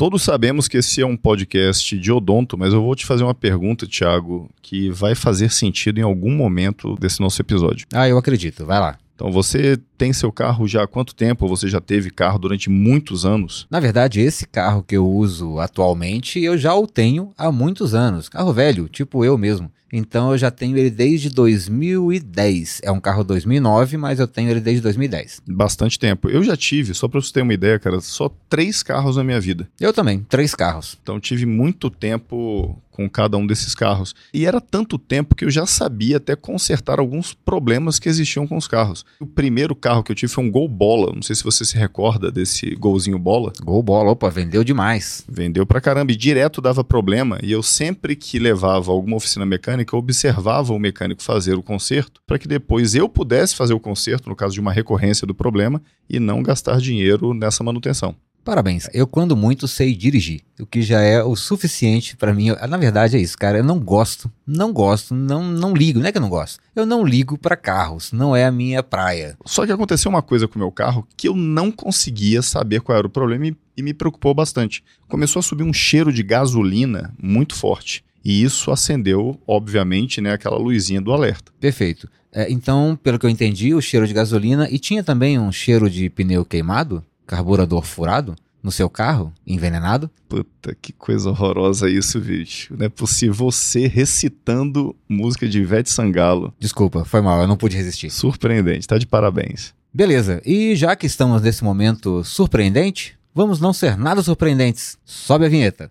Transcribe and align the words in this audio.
Todos 0.00 0.22
sabemos 0.22 0.66
que 0.66 0.78
esse 0.78 1.02
é 1.02 1.06
um 1.06 1.14
podcast 1.14 1.98
de 1.98 2.10
odonto, 2.10 2.56
mas 2.56 2.72
eu 2.72 2.82
vou 2.82 2.94
te 2.94 3.04
fazer 3.04 3.22
uma 3.22 3.34
pergunta, 3.34 3.86
Thiago, 3.86 4.48
que 4.62 4.88
vai 4.88 5.14
fazer 5.14 5.50
sentido 5.50 5.98
em 5.98 6.02
algum 6.02 6.34
momento 6.34 6.96
desse 6.98 7.20
nosso 7.20 7.42
episódio. 7.42 7.86
Ah, 7.92 8.08
eu 8.08 8.16
acredito. 8.16 8.64
Vai 8.64 8.80
lá. 8.80 8.96
Então, 9.14 9.30
você 9.30 9.78
tem 9.98 10.10
seu 10.14 10.32
carro 10.32 10.66
já 10.66 10.84
há 10.84 10.86
quanto 10.86 11.14
tempo? 11.14 11.46
Você 11.46 11.68
já 11.68 11.82
teve 11.82 12.08
carro 12.08 12.38
durante 12.38 12.70
muitos 12.70 13.26
anos? 13.26 13.66
Na 13.70 13.78
verdade, 13.78 14.22
esse 14.22 14.46
carro 14.46 14.82
que 14.82 14.96
eu 14.96 15.06
uso 15.06 15.58
atualmente, 15.58 16.42
eu 16.42 16.56
já 16.56 16.74
o 16.74 16.86
tenho 16.86 17.30
há 17.36 17.52
muitos 17.52 17.94
anos. 17.94 18.26
Carro 18.26 18.54
velho, 18.54 18.88
tipo 18.88 19.22
eu 19.22 19.36
mesmo. 19.36 19.70
Então 19.92 20.32
eu 20.32 20.38
já 20.38 20.50
tenho 20.50 20.76
ele 20.76 20.90
desde 20.90 21.30
2010. 21.30 22.80
É 22.82 22.90
um 22.90 23.00
carro 23.00 23.24
2009, 23.24 23.96
mas 23.96 24.20
eu 24.20 24.26
tenho 24.26 24.50
ele 24.50 24.60
desde 24.60 24.82
2010. 24.82 25.42
Bastante 25.46 25.98
tempo. 25.98 26.28
Eu 26.28 26.42
já 26.42 26.56
tive, 26.56 26.94
só 26.94 27.08
para 27.08 27.20
você 27.20 27.32
ter 27.32 27.42
uma 27.42 27.54
ideia, 27.54 27.78
cara, 27.78 28.00
só 28.00 28.30
três 28.48 28.82
carros 28.82 29.16
na 29.16 29.24
minha 29.24 29.40
vida. 29.40 29.68
Eu 29.80 29.92
também, 29.92 30.20
três 30.28 30.54
carros. 30.54 30.98
Então 31.02 31.18
tive 31.18 31.46
muito 31.46 31.90
tempo 31.90 32.80
com 33.00 33.08
cada 33.08 33.38
um 33.38 33.46
desses 33.46 33.74
carros. 33.74 34.14
E 34.34 34.44
era 34.44 34.60
tanto 34.60 34.98
tempo 34.98 35.34
que 35.34 35.44
eu 35.44 35.50
já 35.50 35.64
sabia 35.64 36.18
até 36.18 36.36
consertar 36.36 36.98
alguns 36.98 37.32
problemas 37.32 37.98
que 37.98 38.08
existiam 38.08 38.46
com 38.46 38.58
os 38.58 38.68
carros. 38.68 39.06
O 39.18 39.26
primeiro 39.26 39.74
carro 39.74 40.02
que 40.02 40.12
eu 40.12 40.16
tive 40.16 40.30
foi 40.30 40.44
um 40.44 40.50
Gol 40.50 40.68
Bola. 40.68 41.12
Não 41.14 41.22
sei 41.22 41.34
se 41.34 41.42
você 41.42 41.64
se 41.64 41.78
recorda 41.78 42.30
desse 42.30 42.74
golzinho 42.74 43.18
bola. 43.18 43.52
Gol 43.62 43.82
Bola, 43.82 44.10
opa, 44.10 44.28
vendeu 44.28 44.62
demais. 44.62 45.24
Vendeu 45.26 45.64
pra 45.64 45.80
caramba 45.80 46.12
e 46.12 46.16
direto 46.16 46.60
dava 46.60 46.84
problema. 46.84 47.38
E 47.42 47.50
eu 47.50 47.62
sempre 47.62 48.14
que 48.14 48.38
levava 48.38 48.92
alguma 48.92 49.16
oficina 49.16 49.46
mecânica, 49.46 49.79
eu 49.92 49.98
observava 49.98 50.72
o 50.72 50.78
mecânico 50.78 51.22
fazer 51.22 51.54
o 51.54 51.62
conserto 51.62 52.20
para 52.26 52.38
que 52.38 52.48
depois 52.48 52.94
eu 52.94 53.08
pudesse 53.08 53.56
fazer 53.56 53.74
o 53.74 53.80
conserto, 53.80 54.28
no 54.28 54.36
caso 54.36 54.54
de 54.54 54.60
uma 54.60 54.72
recorrência 54.72 55.26
do 55.26 55.34
problema, 55.34 55.82
e 56.08 56.18
não 56.18 56.42
gastar 56.42 56.78
dinheiro 56.78 57.34
nessa 57.34 57.64
manutenção. 57.64 58.14
Parabéns. 58.42 58.88
Eu, 58.94 59.06
quando 59.06 59.36
muito, 59.36 59.68
sei 59.68 59.94
dirigir. 59.94 60.40
O 60.58 60.64
que 60.64 60.80
já 60.80 61.00
é 61.00 61.22
o 61.22 61.36
suficiente 61.36 62.16
para 62.16 62.32
mim. 62.32 62.48
Na 62.68 62.76
verdade, 62.76 63.16
é 63.16 63.20
isso, 63.20 63.36
cara. 63.36 63.58
Eu 63.58 63.64
não 63.64 63.78
gosto, 63.78 64.30
não 64.46 64.72
gosto, 64.72 65.14
não, 65.14 65.44
não 65.44 65.74
ligo. 65.74 66.00
Não 66.00 66.06
é 66.06 66.12
que 66.12 66.18
eu 66.18 66.22
não 66.22 66.28
gosto. 66.28 66.58
Eu 66.74 66.86
não 66.86 67.04
ligo 67.04 67.36
para 67.36 67.56
carros. 67.56 68.12
Não 68.12 68.34
é 68.34 68.46
a 68.46 68.50
minha 68.50 68.82
praia. 68.82 69.36
Só 69.44 69.66
que 69.66 69.72
aconteceu 69.72 70.10
uma 70.10 70.22
coisa 70.22 70.48
com 70.48 70.56
o 70.56 70.58
meu 70.58 70.72
carro 70.72 71.06
que 71.16 71.28
eu 71.28 71.36
não 71.36 71.70
conseguia 71.70 72.40
saber 72.40 72.80
qual 72.80 72.96
era 72.96 73.06
o 73.06 73.10
problema 73.10 73.46
e, 73.46 73.56
e 73.76 73.82
me 73.82 73.92
preocupou 73.92 74.34
bastante. 74.34 74.82
Começou 75.06 75.40
a 75.40 75.42
subir 75.42 75.64
um 75.64 75.72
cheiro 75.72 76.12
de 76.12 76.22
gasolina 76.22 77.14
muito 77.22 77.54
forte. 77.54 78.02
E 78.24 78.42
isso 78.42 78.70
acendeu, 78.70 79.40
obviamente, 79.46 80.20
né, 80.20 80.32
aquela 80.32 80.58
luzinha 80.58 81.00
do 81.00 81.12
alerta. 81.12 81.52
Perfeito. 81.58 82.08
É, 82.32 82.50
então, 82.50 82.98
pelo 83.02 83.18
que 83.18 83.26
eu 83.26 83.30
entendi, 83.30 83.74
o 83.74 83.80
cheiro 83.80 84.06
de 84.06 84.14
gasolina 84.14 84.68
e 84.70 84.78
tinha 84.78 85.02
também 85.02 85.38
um 85.38 85.50
cheiro 85.50 85.90
de 85.90 86.08
pneu 86.08 86.44
queimado? 86.44 87.04
carburador 87.30 87.84
furado 87.84 88.34
no 88.60 88.72
seu 88.72 88.90
carro, 88.90 89.32
envenenado? 89.46 90.10
Puta, 90.28 90.76
que 90.82 90.92
coisa 90.92 91.30
horrorosa 91.30 91.88
isso, 91.88 92.18
bicho. 92.18 92.74
Não 92.76 92.86
é 92.86 92.88
possível 92.88 93.32
você 93.34 93.86
recitando 93.86 94.96
música 95.08 95.48
de 95.48 95.60
Ivete 95.60 95.88
Sangalo. 95.90 96.52
Desculpa, 96.58 97.04
foi 97.04 97.20
mal, 97.20 97.40
eu 97.40 97.46
não 97.46 97.56
pude 97.56 97.76
resistir. 97.76 98.10
Surpreendente, 98.10 98.88
tá 98.88 98.98
de 98.98 99.06
parabéns. 99.06 99.72
Beleza, 99.94 100.42
e 100.44 100.74
já 100.74 100.96
que 100.96 101.06
estamos 101.06 101.40
nesse 101.40 101.62
momento 101.62 102.24
surpreendente, 102.24 103.16
vamos 103.32 103.60
não 103.60 103.72
ser 103.72 103.96
nada 103.96 104.22
surpreendentes. 104.22 104.98
Sobe 105.04 105.46
a 105.46 105.48
vinheta. 105.48 105.90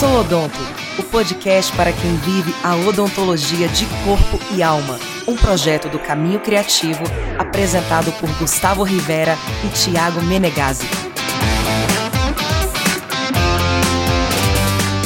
Sou 0.00 0.20
Odonto 0.20 0.56
o 0.98 1.02
podcast 1.02 1.70
para 1.76 1.92
quem 1.92 2.16
vive 2.16 2.54
a 2.64 2.74
odontologia 2.74 3.68
de 3.68 3.84
corpo 4.02 4.42
e 4.56 4.62
alma. 4.62 4.98
Um 5.28 5.36
projeto 5.36 5.90
do 5.90 5.98
Caminho 5.98 6.40
Criativo, 6.40 7.02
apresentado 7.38 8.10
por 8.12 8.30
Gustavo 8.38 8.82
Rivera 8.82 9.34
e 9.62 9.68
Tiago 9.68 10.22
Menegazzi. 10.22 10.86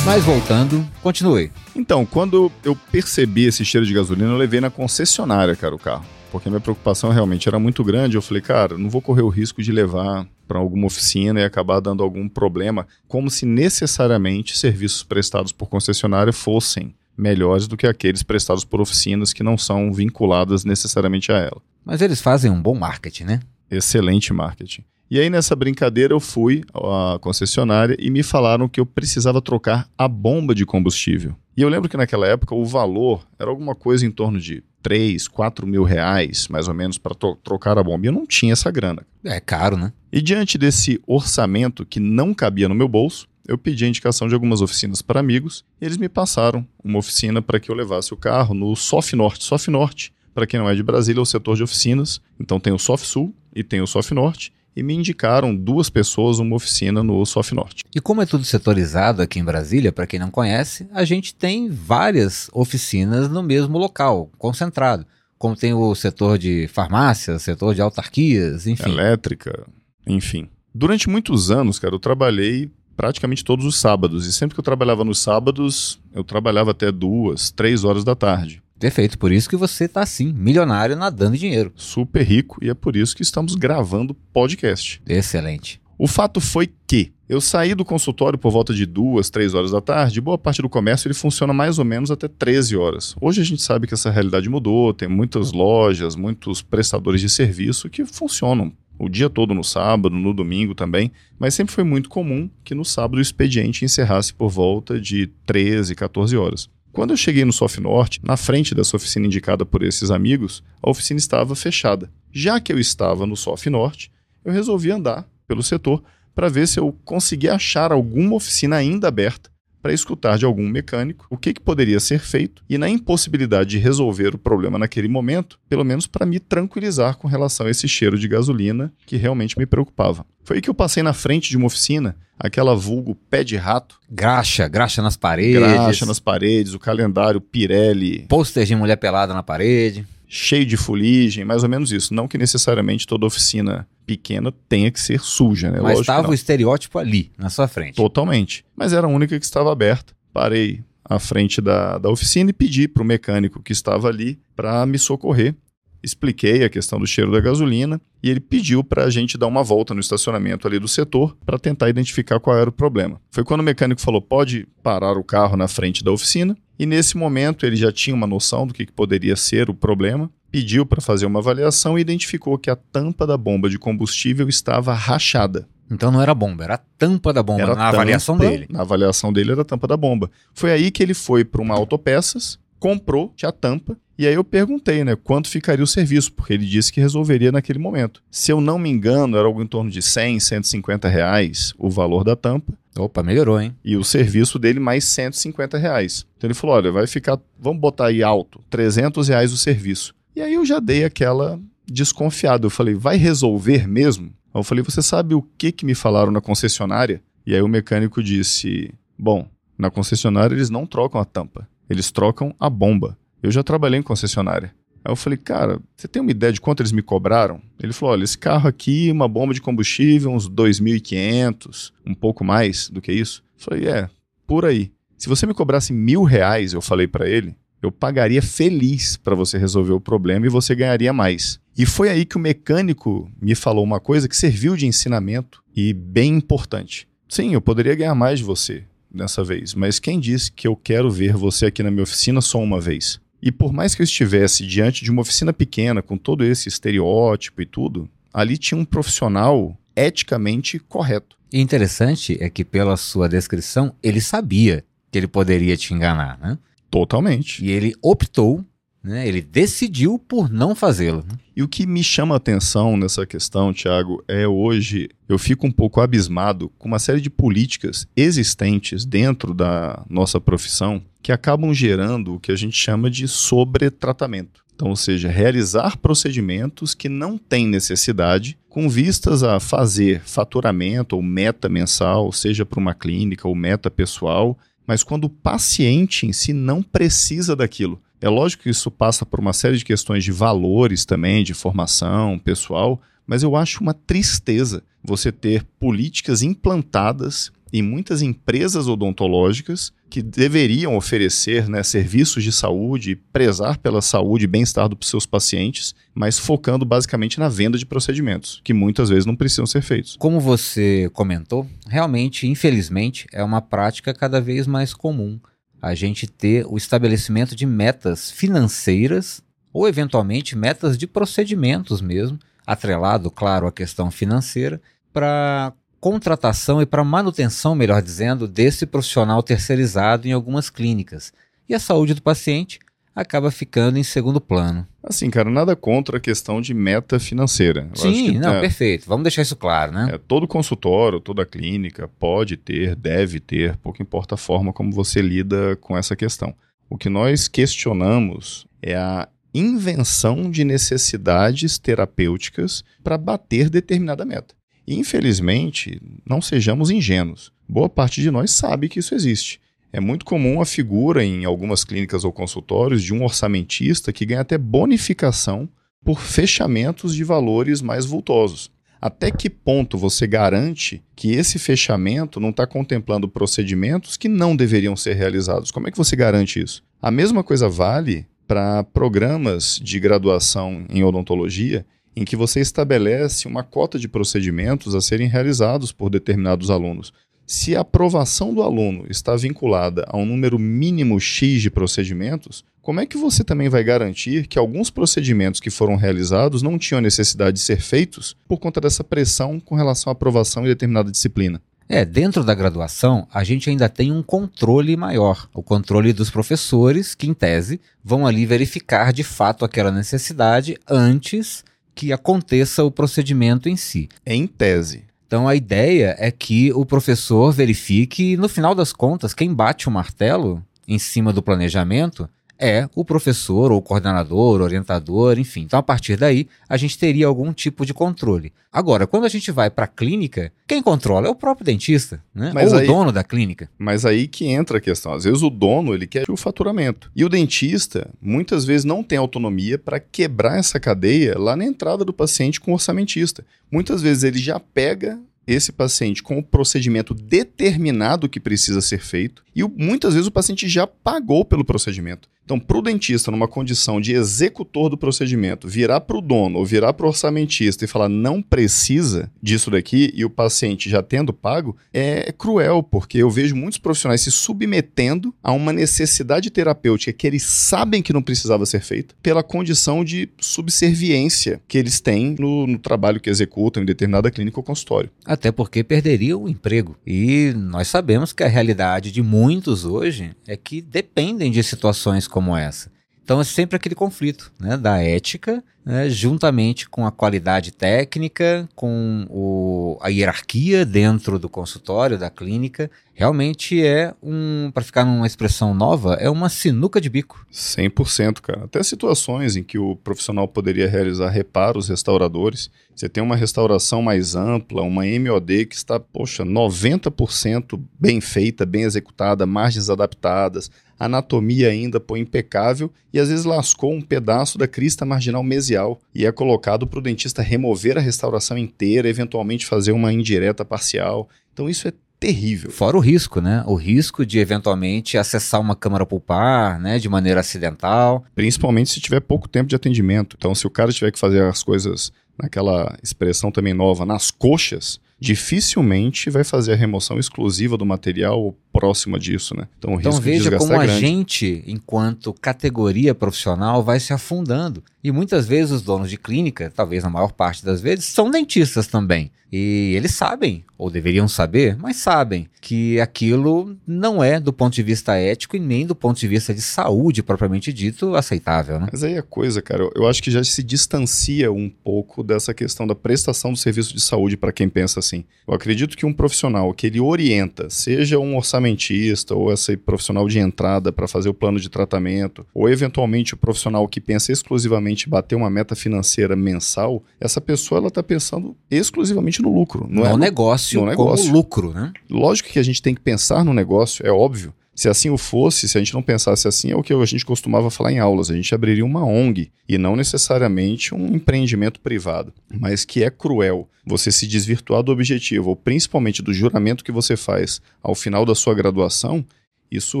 Mas 0.06 0.22
voltando, 0.24 0.86
continue. 1.02 1.50
Então, 1.74 2.06
quando 2.06 2.52
eu 2.62 2.76
percebi 2.92 3.46
esse 3.46 3.64
cheiro 3.64 3.84
de 3.84 3.92
gasolina, 3.92 4.30
eu 4.30 4.36
levei 4.36 4.60
na 4.60 4.70
concessionária, 4.70 5.56
cara, 5.56 5.74
o 5.74 5.78
carro 5.78 6.04
porque 6.34 6.48
a 6.48 6.50
minha 6.50 6.60
preocupação 6.60 7.10
realmente 7.10 7.48
era 7.48 7.60
muito 7.60 7.84
grande. 7.84 8.16
Eu 8.16 8.22
falei, 8.22 8.42
cara, 8.42 8.76
não 8.76 8.90
vou 8.90 9.00
correr 9.00 9.22
o 9.22 9.28
risco 9.28 9.62
de 9.62 9.70
levar 9.70 10.26
para 10.46 10.58
alguma 10.58 10.86
oficina 10.86 11.40
e 11.40 11.44
acabar 11.44 11.80
dando 11.80 12.02
algum 12.02 12.28
problema, 12.28 12.86
como 13.08 13.30
se 13.30 13.46
necessariamente 13.46 14.56
serviços 14.56 15.02
prestados 15.02 15.52
por 15.52 15.68
concessionária 15.68 16.32
fossem 16.32 16.94
melhores 17.16 17.66
do 17.66 17.76
que 17.76 17.86
aqueles 17.86 18.22
prestados 18.22 18.64
por 18.64 18.80
oficinas 18.80 19.32
que 19.32 19.42
não 19.42 19.56
são 19.56 19.92
vinculadas 19.92 20.64
necessariamente 20.64 21.30
a 21.30 21.36
ela. 21.36 21.62
Mas 21.84 22.00
eles 22.00 22.20
fazem 22.20 22.50
um 22.50 22.60
bom 22.60 22.74
marketing, 22.74 23.24
né? 23.24 23.40
Excelente 23.70 24.32
marketing. 24.32 24.84
E 25.10 25.20
aí 25.20 25.30
nessa 25.30 25.54
brincadeira 25.54 26.14
eu 26.14 26.20
fui 26.20 26.64
à 26.74 27.18
concessionária 27.20 27.96
e 27.98 28.10
me 28.10 28.22
falaram 28.22 28.68
que 28.68 28.80
eu 28.80 28.86
precisava 28.86 29.40
trocar 29.40 29.88
a 29.96 30.08
bomba 30.08 30.54
de 30.54 30.64
combustível. 30.64 31.36
E 31.56 31.62
eu 31.62 31.68
lembro 31.68 31.88
que 31.88 31.96
naquela 31.96 32.26
época 32.26 32.54
o 32.54 32.64
valor 32.64 33.24
era 33.38 33.48
alguma 33.48 33.74
coisa 33.74 34.04
em 34.04 34.10
torno 34.10 34.40
de 34.40 34.62
3, 34.82 35.28
4 35.28 35.66
mil 35.66 35.82
reais, 35.82 36.48
mais 36.48 36.68
ou 36.68 36.74
menos, 36.74 36.98
para 36.98 37.14
trocar 37.42 37.78
a 37.78 37.82
bomba. 37.82 38.04
E 38.04 38.08
eu 38.08 38.12
não 38.12 38.26
tinha 38.26 38.52
essa 38.52 38.70
grana. 38.70 39.06
É 39.24 39.40
caro, 39.40 39.76
né? 39.76 39.92
E 40.12 40.20
diante 40.20 40.58
desse 40.58 41.00
orçamento 41.06 41.86
que 41.86 42.00
não 42.00 42.34
cabia 42.34 42.68
no 42.68 42.74
meu 42.74 42.88
bolso, 42.88 43.28
eu 43.46 43.56
pedi 43.56 43.84
a 43.84 43.88
indicação 43.88 44.26
de 44.26 44.34
algumas 44.34 44.60
oficinas 44.60 45.00
para 45.00 45.20
amigos 45.20 45.64
e 45.80 45.84
eles 45.84 45.96
me 45.96 46.08
passaram 46.08 46.66
uma 46.82 46.98
oficina 46.98 47.40
para 47.40 47.60
que 47.60 47.70
eu 47.70 47.74
levasse 47.74 48.12
o 48.12 48.16
carro 48.16 48.54
no 48.54 48.74
SOF 48.74 49.14
Norte. 49.14 49.44
SOF 49.44 49.70
Norte, 49.70 50.12
para 50.34 50.46
quem 50.46 50.58
não 50.58 50.68
é 50.68 50.74
de 50.74 50.82
Brasília, 50.82 51.20
é 51.20 51.22
o 51.22 51.26
setor 51.26 51.56
de 51.56 51.62
oficinas. 51.62 52.20
Então 52.40 52.58
tem 52.58 52.72
o 52.72 52.78
SOF 52.78 53.06
Sul 53.06 53.34
e 53.54 53.62
tem 53.62 53.80
o 53.80 53.86
SOF 53.86 54.12
Norte 54.12 54.52
e 54.76 54.82
me 54.82 54.94
indicaram 54.94 55.54
duas 55.54 55.88
pessoas 55.88 56.38
uma 56.38 56.56
oficina 56.56 57.02
no 57.02 57.24
SOF 57.24 57.54
Norte. 57.54 57.84
E 57.94 58.00
como 58.00 58.22
é 58.22 58.26
tudo 58.26 58.44
setorizado 58.44 59.22
aqui 59.22 59.38
em 59.38 59.44
Brasília, 59.44 59.92
para 59.92 60.06
quem 60.06 60.18
não 60.18 60.30
conhece, 60.30 60.88
a 60.92 61.04
gente 61.04 61.34
tem 61.34 61.68
várias 61.68 62.50
oficinas 62.52 63.28
no 63.28 63.42
mesmo 63.42 63.78
local, 63.78 64.30
concentrado. 64.38 65.06
Como 65.38 65.56
tem 65.56 65.74
o 65.74 65.94
setor 65.94 66.38
de 66.38 66.68
farmácia, 66.68 67.38
setor 67.38 67.74
de 67.74 67.82
autarquias, 67.82 68.66
enfim. 68.66 68.90
Elétrica, 68.90 69.66
enfim. 70.06 70.48
Durante 70.74 71.08
muitos 71.08 71.50
anos, 71.50 71.78
cara, 71.78 71.94
eu 71.94 72.00
trabalhei 72.00 72.70
praticamente 72.96 73.44
todos 73.44 73.64
os 73.64 73.78
sábados. 73.78 74.26
E 74.26 74.32
sempre 74.32 74.54
que 74.54 74.60
eu 74.60 74.64
trabalhava 74.64 75.04
nos 75.04 75.18
sábados, 75.18 76.00
eu 76.12 76.24
trabalhava 76.24 76.70
até 76.70 76.90
duas, 76.90 77.50
três 77.50 77.84
horas 77.84 78.04
da 78.04 78.14
tarde. 78.14 78.62
Perfeito, 78.78 79.18
por 79.18 79.32
isso 79.32 79.48
que 79.48 79.56
você 79.56 79.84
está 79.84 80.02
assim, 80.02 80.32
milionário 80.32 80.96
nadando 80.96 81.36
em 81.36 81.38
dinheiro. 81.38 81.72
Super 81.76 82.22
rico 82.22 82.58
e 82.62 82.68
é 82.68 82.74
por 82.74 82.96
isso 82.96 83.16
que 83.16 83.22
estamos 83.22 83.54
gravando 83.54 84.14
podcast. 84.32 85.00
Excelente. 85.06 85.80
O 85.96 86.06
fato 86.06 86.40
foi 86.40 86.70
que 86.86 87.12
eu 87.28 87.40
saí 87.40 87.74
do 87.74 87.84
consultório 87.84 88.38
por 88.38 88.50
volta 88.50 88.74
de 88.74 88.84
duas, 88.84 89.30
três 89.30 89.54
horas 89.54 89.70
da 89.70 89.80
tarde. 89.80 90.20
Boa 90.20 90.36
parte 90.36 90.60
do 90.60 90.68
comércio 90.68 91.06
ele 91.06 91.14
funciona 91.14 91.52
mais 91.52 91.78
ou 91.78 91.84
menos 91.84 92.10
até 92.10 92.28
13 92.28 92.76
horas. 92.76 93.14
Hoje 93.20 93.40
a 93.40 93.44
gente 93.44 93.62
sabe 93.62 93.86
que 93.86 93.94
essa 93.94 94.10
realidade 94.10 94.48
mudou, 94.48 94.92
tem 94.92 95.08
muitas 95.08 95.52
lojas, 95.52 96.16
muitos 96.16 96.60
prestadores 96.60 97.20
de 97.20 97.30
serviço 97.30 97.88
que 97.88 98.04
funcionam 98.04 98.72
o 98.98 99.08
dia 99.08 99.30
todo 99.30 99.54
no 99.54 99.64
sábado, 99.64 100.14
no 100.14 100.32
domingo 100.32 100.74
também, 100.74 101.10
mas 101.38 101.54
sempre 101.54 101.74
foi 101.74 101.84
muito 101.84 102.08
comum 102.08 102.48
que 102.62 102.74
no 102.74 102.84
sábado 102.84 103.18
o 103.18 103.22
expediente 103.22 103.84
encerrasse 103.84 104.32
por 104.32 104.50
volta 104.50 105.00
de 105.00 105.28
13, 105.46 105.94
14 105.94 106.36
horas. 106.36 106.68
Quando 106.94 107.10
eu 107.10 107.16
cheguei 107.16 107.44
no 107.44 107.52
Sof 107.52 107.80
Norte, 107.80 108.20
na 108.22 108.36
frente 108.36 108.72
dessa 108.72 108.96
oficina 108.96 109.26
indicada 109.26 109.66
por 109.66 109.82
esses 109.82 110.12
amigos, 110.12 110.62
a 110.80 110.88
oficina 110.88 111.18
estava 111.18 111.56
fechada. 111.56 112.08
Já 112.30 112.60
que 112.60 112.72
eu 112.72 112.78
estava 112.78 113.26
no 113.26 113.36
Sof 113.36 113.68
Norte, 113.68 114.12
eu 114.44 114.52
resolvi 114.52 114.92
andar 114.92 115.28
pelo 115.44 115.60
setor 115.60 116.04
para 116.36 116.48
ver 116.48 116.68
se 116.68 116.78
eu 116.78 116.96
conseguia 117.04 117.54
achar 117.54 117.90
alguma 117.90 118.36
oficina 118.36 118.76
ainda 118.76 119.08
aberta 119.08 119.50
para 119.84 119.92
escutar 119.92 120.38
de 120.38 120.46
algum 120.46 120.66
mecânico 120.66 121.26
o 121.28 121.36
que, 121.36 121.52
que 121.52 121.60
poderia 121.60 122.00
ser 122.00 122.18
feito 122.18 122.64
e, 122.70 122.78
na 122.78 122.88
impossibilidade 122.88 123.68
de 123.68 123.78
resolver 123.78 124.34
o 124.34 124.38
problema 124.38 124.78
naquele 124.78 125.08
momento, 125.08 125.58
pelo 125.68 125.84
menos 125.84 126.06
para 126.06 126.24
me 126.24 126.40
tranquilizar 126.40 127.18
com 127.18 127.28
relação 127.28 127.66
a 127.66 127.70
esse 127.70 127.86
cheiro 127.86 128.18
de 128.18 128.26
gasolina 128.26 128.90
que 129.04 129.18
realmente 129.18 129.58
me 129.58 129.66
preocupava. 129.66 130.24
Foi 130.42 130.56
aí 130.56 130.62
que 130.62 130.70
eu 130.70 130.74
passei 130.74 131.02
na 131.02 131.12
frente 131.12 131.50
de 131.50 131.58
uma 131.58 131.66
oficina, 131.66 132.16
aquela 132.38 132.74
vulgo 132.74 133.14
pé 133.28 133.44
de 133.44 133.56
rato. 133.56 134.00
Graxa, 134.10 134.66
graxa 134.68 135.02
nas 135.02 135.18
paredes. 135.18 135.60
Graxa 135.60 136.06
nas 136.06 136.18
paredes, 136.18 136.72
o 136.72 136.78
calendário 136.78 137.38
Pirelli. 137.38 138.24
Pôster 138.26 138.64
de 138.64 138.74
mulher 138.74 138.96
pelada 138.96 139.34
na 139.34 139.42
parede 139.42 140.06
cheio 140.26 140.66
de 140.66 140.76
fuligem, 140.76 141.44
mais 141.44 141.62
ou 141.62 141.68
menos 141.68 141.92
isso. 141.92 142.12
Não 142.12 142.26
que 142.26 142.36
necessariamente 142.36 143.06
toda 143.06 143.24
oficina 143.24 143.86
pequena 144.06 144.52
tenha 144.68 144.90
que 144.90 145.00
ser 145.00 145.20
suja, 145.20 145.70
né? 145.70 145.80
Mas 145.80 146.00
estava 146.00 146.30
o 146.30 146.34
estereótipo 146.34 146.98
ali, 146.98 147.32
na 147.38 147.50
sua 147.50 147.68
frente. 147.68 147.96
Totalmente. 147.96 148.64
Mas 148.76 148.92
era 148.92 149.06
a 149.06 149.10
única 149.10 149.38
que 149.38 149.44
estava 149.44 149.72
aberta. 149.72 150.14
Parei 150.32 150.82
à 151.04 151.18
frente 151.18 151.60
da, 151.60 151.98
da 151.98 152.10
oficina 152.10 152.50
e 152.50 152.52
pedi 152.52 152.88
para 152.88 153.02
o 153.02 153.06
mecânico 153.06 153.62
que 153.62 153.72
estava 153.72 154.08
ali 154.08 154.38
para 154.56 154.86
me 154.86 154.98
socorrer. 154.98 155.54
expliquei 156.02 156.64
a 156.64 156.68
questão 156.68 156.98
do 156.98 157.06
cheiro 157.06 157.32
da 157.32 157.40
gasolina 157.40 158.00
e 158.22 158.30
ele 158.30 158.40
pediu 158.40 158.82
para 158.82 159.04
a 159.04 159.10
gente 159.10 159.36
dar 159.36 159.46
uma 159.46 159.62
volta 159.62 159.94
no 159.94 160.00
estacionamento 160.00 160.66
ali 160.66 160.78
do 160.78 160.88
setor 160.88 161.36
para 161.44 161.58
tentar 161.58 161.88
identificar 161.88 162.40
qual 162.40 162.56
era 162.56 162.70
o 162.70 162.72
problema. 162.72 163.20
Foi 163.30 163.44
quando 163.44 163.60
o 163.60 163.64
mecânico 163.64 164.00
falou: 164.00 164.20
pode 164.20 164.66
parar 164.82 165.18
o 165.18 165.24
carro 165.24 165.56
na 165.56 165.68
frente 165.68 166.02
da 166.02 166.10
oficina. 166.10 166.56
E 166.76 166.86
nesse 166.86 167.16
momento 167.16 167.64
ele 167.64 167.76
já 167.76 167.92
tinha 167.92 168.16
uma 168.16 168.26
noção 168.26 168.66
do 168.66 168.74
que, 168.74 168.84
que 168.86 168.92
poderia 168.92 169.36
ser 169.36 169.70
o 169.70 169.74
problema, 169.74 170.28
pediu 170.54 170.86
para 170.86 171.00
fazer 171.00 171.26
uma 171.26 171.40
avaliação 171.40 171.98
e 171.98 172.00
identificou 172.00 172.56
que 172.56 172.70
a 172.70 172.76
tampa 172.76 173.26
da 173.26 173.36
bomba 173.36 173.68
de 173.68 173.76
combustível 173.76 174.48
estava 174.48 174.94
rachada. 174.94 175.66
Então 175.90 176.12
não 176.12 176.22
era 176.22 176.32
bomba, 176.32 176.62
era 176.62 176.74
a 176.74 176.78
tampa 176.78 177.32
da 177.32 177.42
bomba, 177.42 177.62
era 177.62 177.74
na 177.74 177.86
tampa, 177.86 177.96
avaliação 177.96 178.38
dele. 178.38 178.66
Na 178.70 178.82
avaliação 178.82 179.32
dele 179.32 179.50
era 179.50 179.62
a 179.62 179.64
tampa 179.64 179.88
da 179.88 179.96
bomba. 179.96 180.30
Foi 180.54 180.70
aí 180.70 180.92
que 180.92 181.02
ele 181.02 181.12
foi 181.12 181.44
para 181.44 181.60
uma 181.60 181.74
autopeças, 181.74 182.56
comprou 182.78 183.34
a 183.42 183.50
tampa, 183.50 183.96
e 184.16 184.28
aí 184.28 184.34
eu 184.34 184.44
perguntei, 184.44 185.02
né, 185.02 185.16
quanto 185.16 185.48
ficaria 185.48 185.82
o 185.82 185.88
serviço, 185.88 186.32
porque 186.32 186.52
ele 186.52 186.66
disse 186.66 186.92
que 186.92 187.00
resolveria 187.00 187.50
naquele 187.50 187.80
momento. 187.80 188.22
Se 188.30 188.52
eu 188.52 188.60
não 188.60 188.78
me 188.78 188.88
engano, 188.88 189.36
era 189.36 189.48
algo 189.48 189.60
em 189.60 189.66
torno 189.66 189.90
de 189.90 190.00
100, 190.00 190.38
150 190.38 191.08
reais 191.08 191.74
o 191.76 191.90
valor 191.90 192.22
da 192.22 192.36
tampa. 192.36 192.72
Opa, 192.96 193.24
melhorou, 193.24 193.60
hein? 193.60 193.74
E 193.84 193.96
o 193.96 194.04
serviço 194.04 194.56
dele 194.56 194.78
mais 194.78 195.02
150 195.02 195.76
reais. 195.78 196.24
Então 196.36 196.46
ele 196.46 196.54
falou, 196.54 196.76
olha, 196.76 196.92
vai 196.92 197.08
ficar, 197.08 197.40
vamos 197.58 197.80
botar 197.80 198.06
aí 198.06 198.22
alto, 198.22 198.60
300 198.70 199.26
reais 199.26 199.52
o 199.52 199.56
serviço. 199.56 200.14
E 200.34 200.42
aí 200.42 200.54
eu 200.54 200.64
já 200.64 200.80
dei 200.80 201.04
aquela 201.04 201.60
desconfiada. 201.86 202.66
Eu 202.66 202.70
falei, 202.70 202.94
vai 202.94 203.16
resolver 203.16 203.86
mesmo? 203.86 204.26
Aí 204.26 204.60
eu 204.60 204.64
falei, 204.64 204.82
você 204.82 205.02
sabe 205.02 205.34
o 205.34 205.42
que, 205.42 205.70
que 205.70 205.86
me 205.86 205.94
falaram 205.94 206.32
na 206.32 206.40
concessionária? 206.40 207.22
E 207.46 207.54
aí 207.54 207.62
o 207.62 207.68
mecânico 207.68 208.22
disse, 208.22 208.92
bom, 209.18 209.48
na 209.76 209.90
concessionária 209.90 210.54
eles 210.54 210.70
não 210.70 210.86
trocam 210.86 211.20
a 211.20 211.24
tampa, 211.24 211.68
eles 211.88 212.10
trocam 212.10 212.54
a 212.58 212.70
bomba. 212.70 213.18
Eu 213.42 213.50
já 213.50 213.62
trabalhei 213.62 214.00
em 214.00 214.02
concessionária. 214.02 214.74
Aí 215.04 215.12
eu 215.12 215.16
falei, 215.16 215.36
cara, 215.36 215.78
você 215.94 216.08
tem 216.08 216.22
uma 216.22 216.30
ideia 216.30 216.52
de 216.52 216.60
quanto 216.60 216.80
eles 216.80 216.92
me 216.92 217.02
cobraram? 217.02 217.60
Ele 217.78 217.92
falou, 217.92 218.14
olha, 218.14 218.24
esse 218.24 218.38
carro 218.38 218.66
aqui, 218.66 219.10
uma 219.12 219.28
bomba 219.28 219.52
de 219.52 219.60
combustível, 219.60 220.30
uns 220.30 220.48
2.500, 220.48 221.92
um 222.06 222.14
pouco 222.14 222.42
mais 222.42 222.88
do 222.88 223.02
que 223.02 223.12
isso. 223.12 223.44
Eu 223.58 223.64
falei, 223.64 223.86
é, 223.86 224.08
por 224.46 224.64
aí. 224.64 224.90
Se 225.18 225.28
você 225.28 225.46
me 225.46 225.52
cobrasse 225.52 225.92
mil 225.92 226.22
reais, 226.22 226.72
eu 226.72 226.80
falei 226.80 227.06
para 227.06 227.28
ele, 227.28 227.54
eu 227.84 227.92
pagaria 227.92 228.40
feliz 228.40 229.16
para 229.16 229.34
você 229.34 229.58
resolver 229.58 229.92
o 229.92 230.00
problema 230.00 230.46
e 230.46 230.50
você 230.50 230.74
ganharia 230.74 231.12
mais. 231.12 231.60
E 231.76 231.84
foi 231.84 232.08
aí 232.08 232.24
que 232.24 232.36
o 232.36 232.40
mecânico 232.40 233.30
me 233.40 233.54
falou 233.54 233.84
uma 233.84 234.00
coisa 234.00 234.28
que 234.28 234.36
serviu 234.36 234.76
de 234.76 234.86
ensinamento 234.86 235.62
e 235.74 235.92
bem 235.92 236.34
importante. 236.34 237.06
Sim, 237.28 237.52
eu 237.52 237.60
poderia 237.60 237.94
ganhar 237.94 238.14
mais 238.14 238.38
de 238.38 238.44
você 238.44 238.84
dessa 239.10 239.44
vez, 239.44 239.74
mas 239.74 239.98
quem 239.98 240.18
disse 240.18 240.50
que 240.50 240.66
eu 240.66 240.74
quero 240.74 241.10
ver 241.10 241.34
você 241.34 241.66
aqui 241.66 241.82
na 241.82 241.90
minha 241.90 242.02
oficina 242.02 242.40
só 242.40 242.58
uma 242.58 242.80
vez? 242.80 243.20
E 243.42 243.52
por 243.52 243.72
mais 243.72 243.94
que 243.94 244.02
eu 244.02 244.04
estivesse 244.04 244.66
diante 244.66 245.04
de 245.04 245.10
uma 245.10 245.22
oficina 245.22 245.52
pequena, 245.52 246.00
com 246.00 246.16
todo 246.16 246.44
esse 246.44 246.68
estereótipo 246.68 247.60
e 247.60 247.66
tudo, 247.66 248.08
ali 248.32 248.56
tinha 248.56 248.80
um 248.80 248.84
profissional 248.84 249.76
eticamente 249.94 250.78
correto. 250.78 251.36
E 251.52 251.60
interessante 251.60 252.36
é 252.40 252.48
que, 252.48 252.64
pela 252.64 252.96
sua 252.96 253.28
descrição, 253.28 253.94
ele 254.02 254.20
sabia 254.20 254.84
que 255.10 255.18
ele 255.18 255.28
poderia 255.28 255.76
te 255.76 255.94
enganar, 255.94 256.38
né? 256.38 256.58
Totalmente. 256.94 257.64
E 257.64 257.72
ele 257.72 257.92
optou 258.00 258.64
né? 259.02 259.28
Ele 259.28 259.42
decidiu 259.42 260.18
por 260.18 260.50
não 260.50 260.74
fazê-lo. 260.74 261.22
Né? 261.28 261.36
E 261.54 261.62
o 261.62 261.68
que 261.68 261.86
me 261.86 262.02
chama 262.02 262.34
a 262.34 262.38
atenção 262.38 262.96
nessa 262.96 263.26
questão, 263.26 263.70
Tiago, 263.70 264.24
é 264.26 264.48
hoje 264.48 265.10
eu 265.28 265.38
fico 265.38 265.66
um 265.66 265.70
pouco 265.70 266.00
abismado 266.00 266.70
com 266.78 266.88
uma 266.88 266.98
série 266.98 267.20
de 267.20 267.28
políticas 267.28 268.06
existentes 268.16 269.04
dentro 269.04 269.52
da 269.52 270.02
nossa 270.08 270.40
profissão 270.40 271.02
que 271.22 271.30
acabam 271.30 271.74
gerando 271.74 272.34
o 272.34 272.40
que 272.40 272.50
a 272.50 272.56
gente 272.56 272.78
chama 272.78 273.10
de 273.10 273.28
sobretratamento. 273.28 274.64
Então, 274.74 274.88
ou 274.88 274.96
seja, 274.96 275.28
realizar 275.28 275.98
procedimentos 275.98 276.94
que 276.94 277.08
não 277.08 277.38
têm 277.38 277.68
necessidade 277.68 278.58
com 278.68 278.88
vistas 278.88 279.42
a 279.42 279.60
fazer 279.60 280.20
faturamento 280.24 281.14
ou 281.14 281.22
meta 281.22 281.68
mensal, 281.68 282.32
seja 282.32 282.66
para 282.66 282.80
uma 282.80 282.92
clínica 282.92 283.46
ou 283.46 283.54
meta 283.54 283.88
pessoal, 283.88 284.58
mas 284.86 285.02
quando 285.02 285.24
o 285.24 285.30
paciente 285.30 286.26
em 286.26 286.32
si 286.32 286.52
não 286.52 286.82
precisa 286.82 287.56
daquilo. 287.56 288.00
É 288.20 288.28
lógico 288.28 288.64
que 288.64 288.70
isso 288.70 288.90
passa 288.90 289.26
por 289.26 289.40
uma 289.40 289.52
série 289.52 289.76
de 289.76 289.84
questões 289.84 290.24
de 290.24 290.32
valores 290.32 291.04
também, 291.04 291.44
de 291.44 291.52
formação 291.52 292.38
pessoal, 292.38 293.00
mas 293.26 293.42
eu 293.42 293.56
acho 293.56 293.82
uma 293.82 293.94
tristeza 293.94 294.82
você 295.02 295.30
ter 295.30 295.64
políticas 295.78 296.42
implantadas 296.42 297.52
em 297.72 297.82
muitas 297.82 298.22
empresas 298.22 298.88
odontológicas 298.88 299.92
que 300.14 300.22
deveriam 300.22 300.96
oferecer 300.96 301.68
né, 301.68 301.82
serviços 301.82 302.44
de 302.44 302.52
saúde 302.52 303.16
prezar 303.32 303.78
pela 303.78 304.00
saúde 304.00 304.44
e 304.44 304.46
bem-estar 304.46 304.88
dos 304.88 305.08
seus 305.08 305.26
pacientes, 305.26 305.92
mas 306.14 306.38
focando 306.38 306.84
basicamente 306.84 307.40
na 307.40 307.48
venda 307.48 307.76
de 307.76 307.84
procedimentos, 307.84 308.60
que 308.62 308.72
muitas 308.72 309.08
vezes 309.08 309.26
não 309.26 309.34
precisam 309.34 309.66
ser 309.66 309.82
feitos. 309.82 310.14
Como 310.16 310.38
você 310.38 311.10
comentou, 311.12 311.66
realmente, 311.88 312.46
infelizmente, 312.46 313.26
é 313.32 313.42
uma 313.42 313.60
prática 313.60 314.14
cada 314.14 314.40
vez 314.40 314.68
mais 314.68 314.94
comum 314.94 315.40
a 315.82 315.96
gente 315.96 316.28
ter 316.28 316.64
o 316.64 316.76
estabelecimento 316.76 317.56
de 317.56 317.66
metas 317.66 318.30
financeiras 318.30 319.42
ou, 319.72 319.88
eventualmente, 319.88 320.56
metas 320.56 320.96
de 320.96 321.08
procedimentos 321.08 322.00
mesmo, 322.00 322.38
atrelado, 322.64 323.32
claro, 323.32 323.66
à 323.66 323.72
questão 323.72 324.12
financeira, 324.12 324.80
para 325.12 325.72
contratação 326.04 326.82
e 326.82 326.86
para 326.86 327.02
manutenção, 327.02 327.74
melhor 327.74 328.02
dizendo, 328.02 328.46
desse 328.46 328.84
profissional 328.84 329.42
terceirizado 329.42 330.28
em 330.28 330.32
algumas 330.32 330.68
clínicas. 330.68 331.32
E 331.66 331.74
a 331.74 331.78
saúde 331.78 332.12
do 332.12 332.20
paciente 332.20 332.78
acaba 333.14 333.50
ficando 333.50 333.96
em 333.96 334.02
segundo 334.02 334.38
plano. 334.38 334.86
Assim, 335.02 335.30
cara, 335.30 335.48
nada 335.48 335.74
contra 335.74 336.18
a 336.18 336.20
questão 336.20 336.60
de 336.60 336.74
meta 336.74 337.18
financeira. 337.18 337.88
Eu 337.90 337.96
Sim, 337.96 338.32
que, 338.32 338.38
não, 338.38 338.56
é, 338.56 338.60
perfeito. 338.60 339.06
Vamos 339.08 339.22
deixar 339.22 339.40
isso 339.40 339.56
claro, 339.56 339.92
né? 339.92 340.10
É, 340.12 340.18
todo 340.18 340.46
consultório, 340.46 341.20
toda 341.20 341.46
clínica 341.46 342.06
pode 342.18 342.58
ter, 342.58 342.94
deve 342.94 343.40
ter, 343.40 343.74
pouco 343.78 344.02
importa 344.02 344.34
a 344.34 344.38
forma 344.38 344.74
como 344.74 344.92
você 344.92 345.22
lida 345.22 345.74
com 345.76 345.96
essa 345.96 346.14
questão. 346.14 346.54
O 346.90 346.98
que 346.98 347.08
nós 347.08 347.48
questionamos 347.48 348.66
é 348.82 348.94
a 348.94 349.26
invenção 349.54 350.50
de 350.50 350.64
necessidades 350.64 351.78
terapêuticas 351.78 352.84
para 353.02 353.16
bater 353.16 353.70
determinada 353.70 354.26
meta. 354.26 354.54
Infelizmente, 354.86 356.00
não 356.24 356.40
sejamos 356.40 356.90
ingênuos. 356.90 357.52
Boa 357.68 357.88
parte 357.88 358.20
de 358.20 358.30
nós 358.30 358.50
sabe 358.50 358.88
que 358.88 358.98
isso 358.98 359.14
existe. 359.14 359.60
É 359.92 360.00
muito 360.00 360.24
comum 360.24 360.60
a 360.60 360.66
figura 360.66 361.24
em 361.24 361.44
algumas 361.44 361.84
clínicas 361.84 362.24
ou 362.24 362.32
consultórios 362.32 363.02
de 363.02 363.14
um 363.14 363.22
orçamentista 363.22 364.12
que 364.12 364.26
ganha 364.26 364.40
até 364.40 364.58
bonificação 364.58 365.68
por 366.04 366.20
fechamentos 366.20 367.14
de 367.14 367.24
valores 367.24 367.80
mais 367.80 368.04
vultosos. 368.04 368.70
Até 369.00 369.30
que 369.30 369.50
ponto 369.50 369.98
você 369.98 370.26
garante 370.26 371.02
que 371.14 371.32
esse 371.32 371.58
fechamento 371.58 372.40
não 372.40 372.50
está 372.50 372.66
contemplando 372.66 373.28
procedimentos 373.28 374.16
que 374.16 374.28
não 374.28 374.56
deveriam 374.56 374.96
ser 374.96 375.14
realizados? 375.14 375.70
Como 375.70 375.86
é 375.86 375.90
que 375.90 375.96
você 375.98 376.16
garante 376.16 376.58
isso? 376.58 376.82
A 377.00 377.10
mesma 377.10 377.44
coisa 377.44 377.68
vale 377.68 378.26
para 378.48 378.82
programas 378.82 379.78
de 379.82 380.00
graduação 380.00 380.86
em 380.88 381.04
odontologia 381.04 381.84
em 382.16 382.24
que 382.24 382.36
você 382.36 382.60
estabelece 382.60 383.48
uma 383.48 383.62
cota 383.62 383.98
de 383.98 384.08
procedimentos 384.08 384.94
a 384.94 385.00
serem 385.00 385.28
realizados 385.28 385.92
por 385.92 386.10
determinados 386.10 386.70
alunos. 386.70 387.12
Se 387.46 387.76
a 387.76 387.80
aprovação 387.80 388.54
do 388.54 388.62
aluno 388.62 389.04
está 389.10 389.36
vinculada 389.36 390.06
a 390.08 390.16
um 390.16 390.24
número 390.24 390.58
mínimo 390.58 391.20
X 391.20 391.60
de 391.60 391.70
procedimentos, 391.70 392.64
como 392.80 393.00
é 393.00 393.06
que 393.06 393.18
você 393.18 393.44
também 393.44 393.68
vai 393.68 393.84
garantir 393.84 394.46
que 394.46 394.58
alguns 394.58 394.90
procedimentos 394.90 395.60
que 395.60 395.70
foram 395.70 395.96
realizados 395.96 396.62
não 396.62 396.78
tinham 396.78 397.00
necessidade 397.00 397.58
de 397.58 397.62
ser 397.62 397.80
feitos 397.80 398.36
por 398.48 398.58
conta 398.58 398.80
dessa 398.80 399.04
pressão 399.04 399.60
com 399.60 399.74
relação 399.74 400.10
à 400.10 400.12
aprovação 400.12 400.64
em 400.64 400.68
determinada 400.68 401.10
disciplina? 401.10 401.60
É, 401.86 402.02
dentro 402.02 402.42
da 402.42 402.54
graduação, 402.54 403.28
a 403.32 403.44
gente 403.44 403.68
ainda 403.68 403.90
tem 403.90 404.10
um 404.10 404.22
controle 404.22 404.96
maior, 404.96 405.48
o 405.52 405.62
controle 405.62 406.14
dos 406.14 406.30
professores, 406.30 407.14
que 407.14 407.26
em 407.26 407.34
tese 407.34 407.78
vão 408.02 408.26
ali 408.26 408.46
verificar 408.46 409.12
de 409.12 409.22
fato 409.22 409.66
aquela 409.66 409.90
necessidade 409.90 410.78
antes 410.88 411.62
que 411.94 412.12
aconteça 412.12 412.84
o 412.84 412.90
procedimento 412.90 413.68
em 413.68 413.76
si. 413.76 414.08
Em 414.26 414.46
tese. 414.46 415.04
Então 415.26 415.48
a 415.48 415.54
ideia 415.54 416.14
é 416.18 416.30
que 416.30 416.72
o 416.72 416.84
professor 416.84 417.52
verifique, 417.52 418.36
no 418.36 418.48
final 418.48 418.74
das 418.74 418.92
contas, 418.92 419.34
quem 419.34 419.52
bate 419.52 419.88
o 419.88 419.90
martelo 419.90 420.62
em 420.86 420.98
cima 420.98 421.32
do 421.32 421.42
planejamento 421.42 422.28
é 422.64 422.88
o 422.94 423.04
professor 423.04 423.70
ou 423.70 423.82
coordenador, 423.82 424.60
orientador, 424.60 425.38
enfim. 425.38 425.62
Então, 425.62 425.78
a 425.78 425.82
partir 425.82 426.16
daí, 426.16 426.48
a 426.68 426.76
gente 426.76 426.98
teria 426.98 427.26
algum 427.26 427.52
tipo 427.52 427.84
de 427.84 427.92
controle. 427.92 428.52
Agora, 428.72 429.06
quando 429.06 429.24
a 429.24 429.28
gente 429.28 429.52
vai 429.52 429.70
para 429.70 429.84
a 429.84 429.88
clínica, 429.88 430.52
quem 430.66 430.82
controla 430.82 431.28
é 431.28 431.30
o 431.30 431.34
próprio 431.34 431.64
dentista, 431.64 432.20
né? 432.34 432.50
Mas 432.52 432.72
ou 432.72 432.78
aí, 432.78 432.84
o 432.84 432.92
dono 432.92 433.12
da 433.12 433.22
clínica. 433.22 433.68
Mas 433.78 434.04
aí 434.04 434.26
que 434.26 434.46
entra 434.46 434.78
a 434.78 434.80
questão. 434.80 435.12
Às 435.12 435.24
vezes 435.24 435.42
o 435.42 435.50
dono 435.50 435.94
ele 435.94 436.06
quer 436.06 436.24
o 436.28 436.36
faturamento. 436.36 437.10
E 437.14 437.24
o 437.24 437.28
dentista, 437.28 438.10
muitas 438.20 438.64
vezes, 438.64 438.84
não 438.84 439.02
tem 439.02 439.18
autonomia 439.18 439.78
para 439.78 440.00
quebrar 440.00 440.58
essa 440.58 440.80
cadeia 440.80 441.38
lá 441.38 441.54
na 441.54 441.64
entrada 441.64 442.04
do 442.04 442.12
paciente 442.12 442.60
com 442.60 442.72
o 442.72 442.74
orçamentista. 442.74 443.44
Muitas 443.70 444.02
vezes 444.02 444.24
ele 444.24 444.38
já 444.38 444.58
pega 444.58 445.20
esse 445.46 445.72
paciente 445.72 446.22
com 446.22 446.38
o 446.38 446.42
procedimento 446.42 447.14
determinado 447.14 448.28
que 448.28 448.40
precisa 448.40 448.80
ser 448.80 449.00
feito 449.00 449.44
e 449.54 449.62
muitas 449.62 450.14
vezes 450.14 450.26
o 450.26 450.32
paciente 450.32 450.68
já 450.68 450.86
pagou 450.86 451.44
pelo 451.44 451.64
procedimento. 451.64 452.28
Então, 452.44 452.60
para 452.60 452.76
o 452.76 452.82
dentista, 452.82 453.30
numa 453.30 453.48
condição 453.48 453.98
de 453.98 454.12
executor 454.12 454.90
do 454.90 454.98
procedimento, 454.98 455.66
virar 455.66 456.02
para 456.02 456.18
o 456.18 456.20
dono 456.20 456.58
ou 456.58 456.66
virar 456.66 456.92
para 456.92 457.06
o 457.06 457.08
orçamentista 457.08 457.84
e 457.84 457.88
falar 457.88 458.08
não 458.08 458.42
precisa 458.42 459.30
disso 459.42 459.70
daqui 459.70 460.12
e 460.14 460.26
o 460.26 460.30
paciente 460.30 460.90
já 460.90 461.02
tendo 461.02 461.32
pago, 461.32 461.74
é 461.90 462.30
cruel, 462.36 462.82
porque 462.82 463.16
eu 463.16 463.30
vejo 463.30 463.56
muitos 463.56 463.78
profissionais 463.78 464.20
se 464.20 464.30
submetendo 464.30 465.34
a 465.42 465.52
uma 465.52 465.72
necessidade 465.72 466.50
terapêutica 466.50 467.14
que 467.14 467.26
eles 467.26 467.44
sabem 467.44 468.02
que 468.02 468.12
não 468.12 468.22
precisava 468.22 468.66
ser 468.66 468.82
feita 468.82 469.14
pela 469.22 469.42
condição 469.42 470.04
de 470.04 470.28
subserviência 470.38 471.62
que 471.66 471.78
eles 471.78 471.98
têm 471.98 472.36
no, 472.38 472.66
no 472.66 472.78
trabalho 472.78 473.20
que 473.20 473.30
executam 473.30 473.82
em 473.82 473.86
determinada 473.86 474.30
clínica 474.30 474.60
ou 474.60 474.64
consultório. 474.64 475.10
Até 475.34 475.50
porque 475.50 475.82
perderiam 475.82 476.44
o 476.44 476.48
emprego. 476.48 476.96
E 477.04 477.52
nós 477.56 477.88
sabemos 477.88 478.32
que 478.32 478.44
a 478.44 478.48
realidade 478.48 479.10
de 479.10 479.20
muitos 479.20 479.84
hoje 479.84 480.30
é 480.46 480.56
que 480.56 480.80
dependem 480.80 481.50
de 481.50 481.60
situações 481.60 482.28
como 482.28 482.56
essa. 482.56 482.88
Então 483.20 483.40
é 483.40 483.44
sempre 483.44 483.74
aquele 483.74 483.96
conflito 483.96 484.52
né, 484.60 484.76
da 484.76 485.02
ética, 485.02 485.60
né, 485.84 486.08
juntamente 486.08 486.88
com 486.88 487.06
a 487.06 487.12
qualidade 487.12 487.70
técnica, 487.70 488.66
com 488.74 489.26
o, 489.28 489.98
a 490.00 490.08
hierarquia 490.08 490.84
dentro 490.86 491.38
do 491.38 491.48
consultório, 491.48 492.18
da 492.18 492.30
clínica. 492.30 492.90
Realmente 493.12 493.84
é 493.84 494.12
um, 494.22 494.70
para 494.72 494.82
ficar 494.82 495.04
numa 495.04 495.26
expressão 495.26 495.74
nova, 495.74 496.14
é 496.14 496.28
uma 496.28 496.48
sinuca 496.48 497.00
de 497.00 497.08
bico. 497.10 497.46
100%, 497.52 498.40
cara. 498.40 498.64
Até 498.64 498.82
situações 498.82 499.56
em 499.56 499.62
que 499.62 499.78
o 499.78 499.94
profissional 499.94 500.48
poderia 500.48 500.88
realizar 500.88 501.28
reparos 501.28 501.88
restauradores. 501.88 502.70
Você 502.96 503.08
tem 503.08 503.22
uma 503.22 503.36
restauração 503.36 504.02
mais 504.02 504.34
ampla, 504.34 504.82
uma 504.82 505.02
MOD 505.04 505.66
que 505.66 505.76
está, 505.76 506.00
poxa, 506.00 506.44
90% 506.44 507.80
bem 508.00 508.20
feita, 508.20 508.64
bem 508.64 508.82
executada, 508.82 509.46
margens 509.46 509.90
adaptadas, 509.90 510.70
anatomia 510.98 511.68
ainda 511.68 512.00
pô, 512.00 512.16
impecável 512.16 512.90
e 513.12 513.20
às 513.20 513.28
vezes 513.28 513.44
lascou 513.44 513.92
um 513.92 514.00
pedaço 514.00 514.58
da 514.58 514.66
crista 514.66 515.04
marginal 515.04 515.42
mesial 515.42 515.73
e 516.14 516.26
é 516.26 516.32
colocado 516.32 516.86
para 516.86 516.98
o 516.98 517.02
dentista 517.02 517.42
remover 517.42 517.98
a 517.98 518.00
restauração 518.00 518.56
inteira, 518.56 519.08
eventualmente 519.08 519.66
fazer 519.66 519.92
uma 519.92 520.12
indireta 520.12 520.64
parcial. 520.64 521.28
Então 521.52 521.68
isso 521.68 521.88
é 521.88 521.92
terrível. 522.18 522.70
Fora 522.70 522.96
o 522.96 523.00
risco, 523.00 523.40
né? 523.40 523.62
O 523.66 523.74
risco 523.74 524.24
de 524.24 524.38
eventualmente 524.38 525.18
acessar 525.18 525.60
uma 525.60 525.76
câmara 525.76 526.06
pulpar, 526.06 526.80
né, 526.80 526.98
de 526.98 527.08
maneira 527.08 527.40
acidental. 527.40 528.24
Principalmente 528.34 528.90
se 528.90 529.00
tiver 529.00 529.20
pouco 529.20 529.48
tempo 529.48 529.68
de 529.68 529.76
atendimento. 529.76 530.34
Então, 530.38 530.54
se 530.54 530.66
o 530.66 530.70
cara 530.70 530.92
tiver 530.92 531.10
que 531.10 531.18
fazer 531.18 531.42
as 531.42 531.62
coisas 531.62 532.10
naquela 532.40 532.96
expressão 533.02 533.50
também 533.50 533.74
nova, 533.74 534.06
nas 534.06 534.30
coxas, 534.30 534.98
dificilmente 535.20 536.30
vai 536.30 536.44
fazer 536.44 536.72
a 536.72 536.76
remoção 536.76 537.18
exclusiva 537.18 537.76
do 537.76 537.86
material 537.86 538.54
próxima 538.74 539.20
disso, 539.20 539.56
né? 539.56 539.68
Então, 539.78 539.94
o 539.94 540.00
então 540.00 540.10
risco 540.10 540.24
veja 540.24 540.50
de 540.50 540.58
como 540.58 540.72
é 540.74 540.78
a 540.78 540.86
gente, 540.88 541.62
enquanto 541.64 542.34
categoria 542.34 543.14
profissional, 543.14 543.84
vai 543.84 544.00
se 544.00 544.12
afundando. 544.12 544.82
E 545.02 545.12
muitas 545.12 545.46
vezes 545.46 545.70
os 545.70 545.82
donos 545.82 546.10
de 546.10 546.18
clínica, 546.18 546.72
talvez 546.74 547.04
na 547.04 547.10
maior 547.10 547.32
parte 547.32 547.64
das 547.64 547.80
vezes, 547.80 548.06
são 548.06 548.30
dentistas 548.30 548.88
também. 548.88 549.30
E 549.56 549.94
eles 549.94 550.12
sabem, 550.12 550.64
ou 550.76 550.90
deveriam 550.90 551.28
saber, 551.28 551.76
mas 551.76 551.98
sabem 551.98 552.48
que 552.60 552.98
aquilo 552.98 553.76
não 553.86 554.24
é, 554.24 554.40
do 554.40 554.52
ponto 554.52 554.74
de 554.74 554.82
vista 554.82 555.14
ético 555.14 555.56
e 555.56 555.60
nem 555.60 555.86
do 555.86 555.94
ponto 555.94 556.18
de 556.18 556.26
vista 556.26 556.52
de 556.52 556.60
saúde 556.60 557.22
propriamente 557.22 557.72
dito, 557.72 558.16
aceitável, 558.16 558.80
né? 558.80 558.88
Mas 558.90 559.04
aí 559.04 559.16
a 559.16 559.22
coisa, 559.22 559.62
cara, 559.62 559.88
eu 559.94 560.08
acho 560.08 560.20
que 560.20 560.30
já 560.30 560.42
se 560.42 560.60
distancia 560.60 561.52
um 561.52 561.70
pouco 561.70 562.24
dessa 562.24 562.52
questão 562.52 562.84
da 562.84 562.96
prestação 562.96 563.52
do 563.52 563.58
serviço 563.58 563.94
de 563.94 564.00
saúde 564.00 564.36
para 564.36 564.50
quem 564.50 564.68
pensa 564.68 564.98
assim. 564.98 565.24
Eu 565.46 565.54
acredito 565.54 565.96
que 565.96 566.04
um 566.04 566.12
profissional 566.12 566.74
que 566.74 566.88
ele 566.88 566.98
orienta, 566.98 567.70
seja 567.70 568.18
um 568.18 568.36
orçamentista 568.64 569.34
ou 569.34 569.52
esse 569.52 569.76
profissional 569.76 570.26
de 570.26 570.38
entrada 570.38 570.92
para 570.92 571.06
fazer 571.06 571.28
o 571.28 571.34
plano 571.34 571.60
de 571.60 571.68
tratamento, 571.68 572.46
ou 572.54 572.68
eventualmente 572.68 573.34
o 573.34 573.36
profissional 573.36 573.86
que 573.86 574.00
pensa 574.00 574.32
exclusivamente 574.32 575.06
em 575.06 575.10
bater 575.10 575.34
uma 575.34 575.50
meta 575.50 575.74
financeira 575.74 576.34
mensal, 576.34 577.02
essa 577.20 577.40
pessoa 577.40 577.78
ela 577.78 577.88
está 577.88 578.02
pensando 578.02 578.56
exclusivamente 578.70 579.42
no 579.42 579.52
lucro. 579.52 579.86
Não, 579.88 580.04
é 580.04 580.10
no, 580.10 580.16
negócio 580.16 580.80
no 580.80 580.86
negócio. 580.86 581.26
como 581.26 581.36
lucro, 581.36 581.72
né? 581.72 581.92
Lógico 582.10 582.48
que 582.48 582.58
a 582.58 582.62
gente 582.62 582.80
tem 582.80 582.94
que 582.94 583.00
pensar 583.00 583.44
no 583.44 583.52
negócio, 583.52 584.06
é 584.06 584.10
óbvio. 584.10 584.52
Se 584.74 584.88
assim 584.88 585.10
o 585.10 585.16
fosse, 585.16 585.68
se 585.68 585.78
a 585.78 585.80
gente 585.80 585.94
não 585.94 586.02
pensasse 586.02 586.48
assim, 586.48 586.70
é 586.72 586.76
o 586.76 586.82
que 586.82 586.92
a 586.92 587.04
gente 587.06 587.24
costumava 587.24 587.70
falar 587.70 587.92
em 587.92 587.98
aulas. 587.98 588.30
A 588.30 588.34
gente 588.34 588.54
abriria 588.54 588.84
uma 588.84 589.04
ONG 589.04 589.50
e 589.68 589.78
não 589.78 589.94
necessariamente 589.94 590.94
um 590.94 591.14
empreendimento 591.14 591.80
privado. 591.80 592.32
Mas 592.52 592.84
que 592.84 593.04
é 593.04 593.10
cruel 593.10 593.68
você 593.86 594.10
se 594.10 594.26
desvirtuar 594.26 594.82
do 594.82 594.90
objetivo, 594.90 595.50
ou 595.50 595.56
principalmente 595.56 596.22
do 596.22 596.32
juramento 596.32 596.82
que 596.82 596.92
você 596.92 597.16
faz 597.16 597.60
ao 597.82 597.94
final 597.94 598.24
da 598.24 598.34
sua 598.34 598.54
graduação, 598.54 599.24
isso 599.70 600.00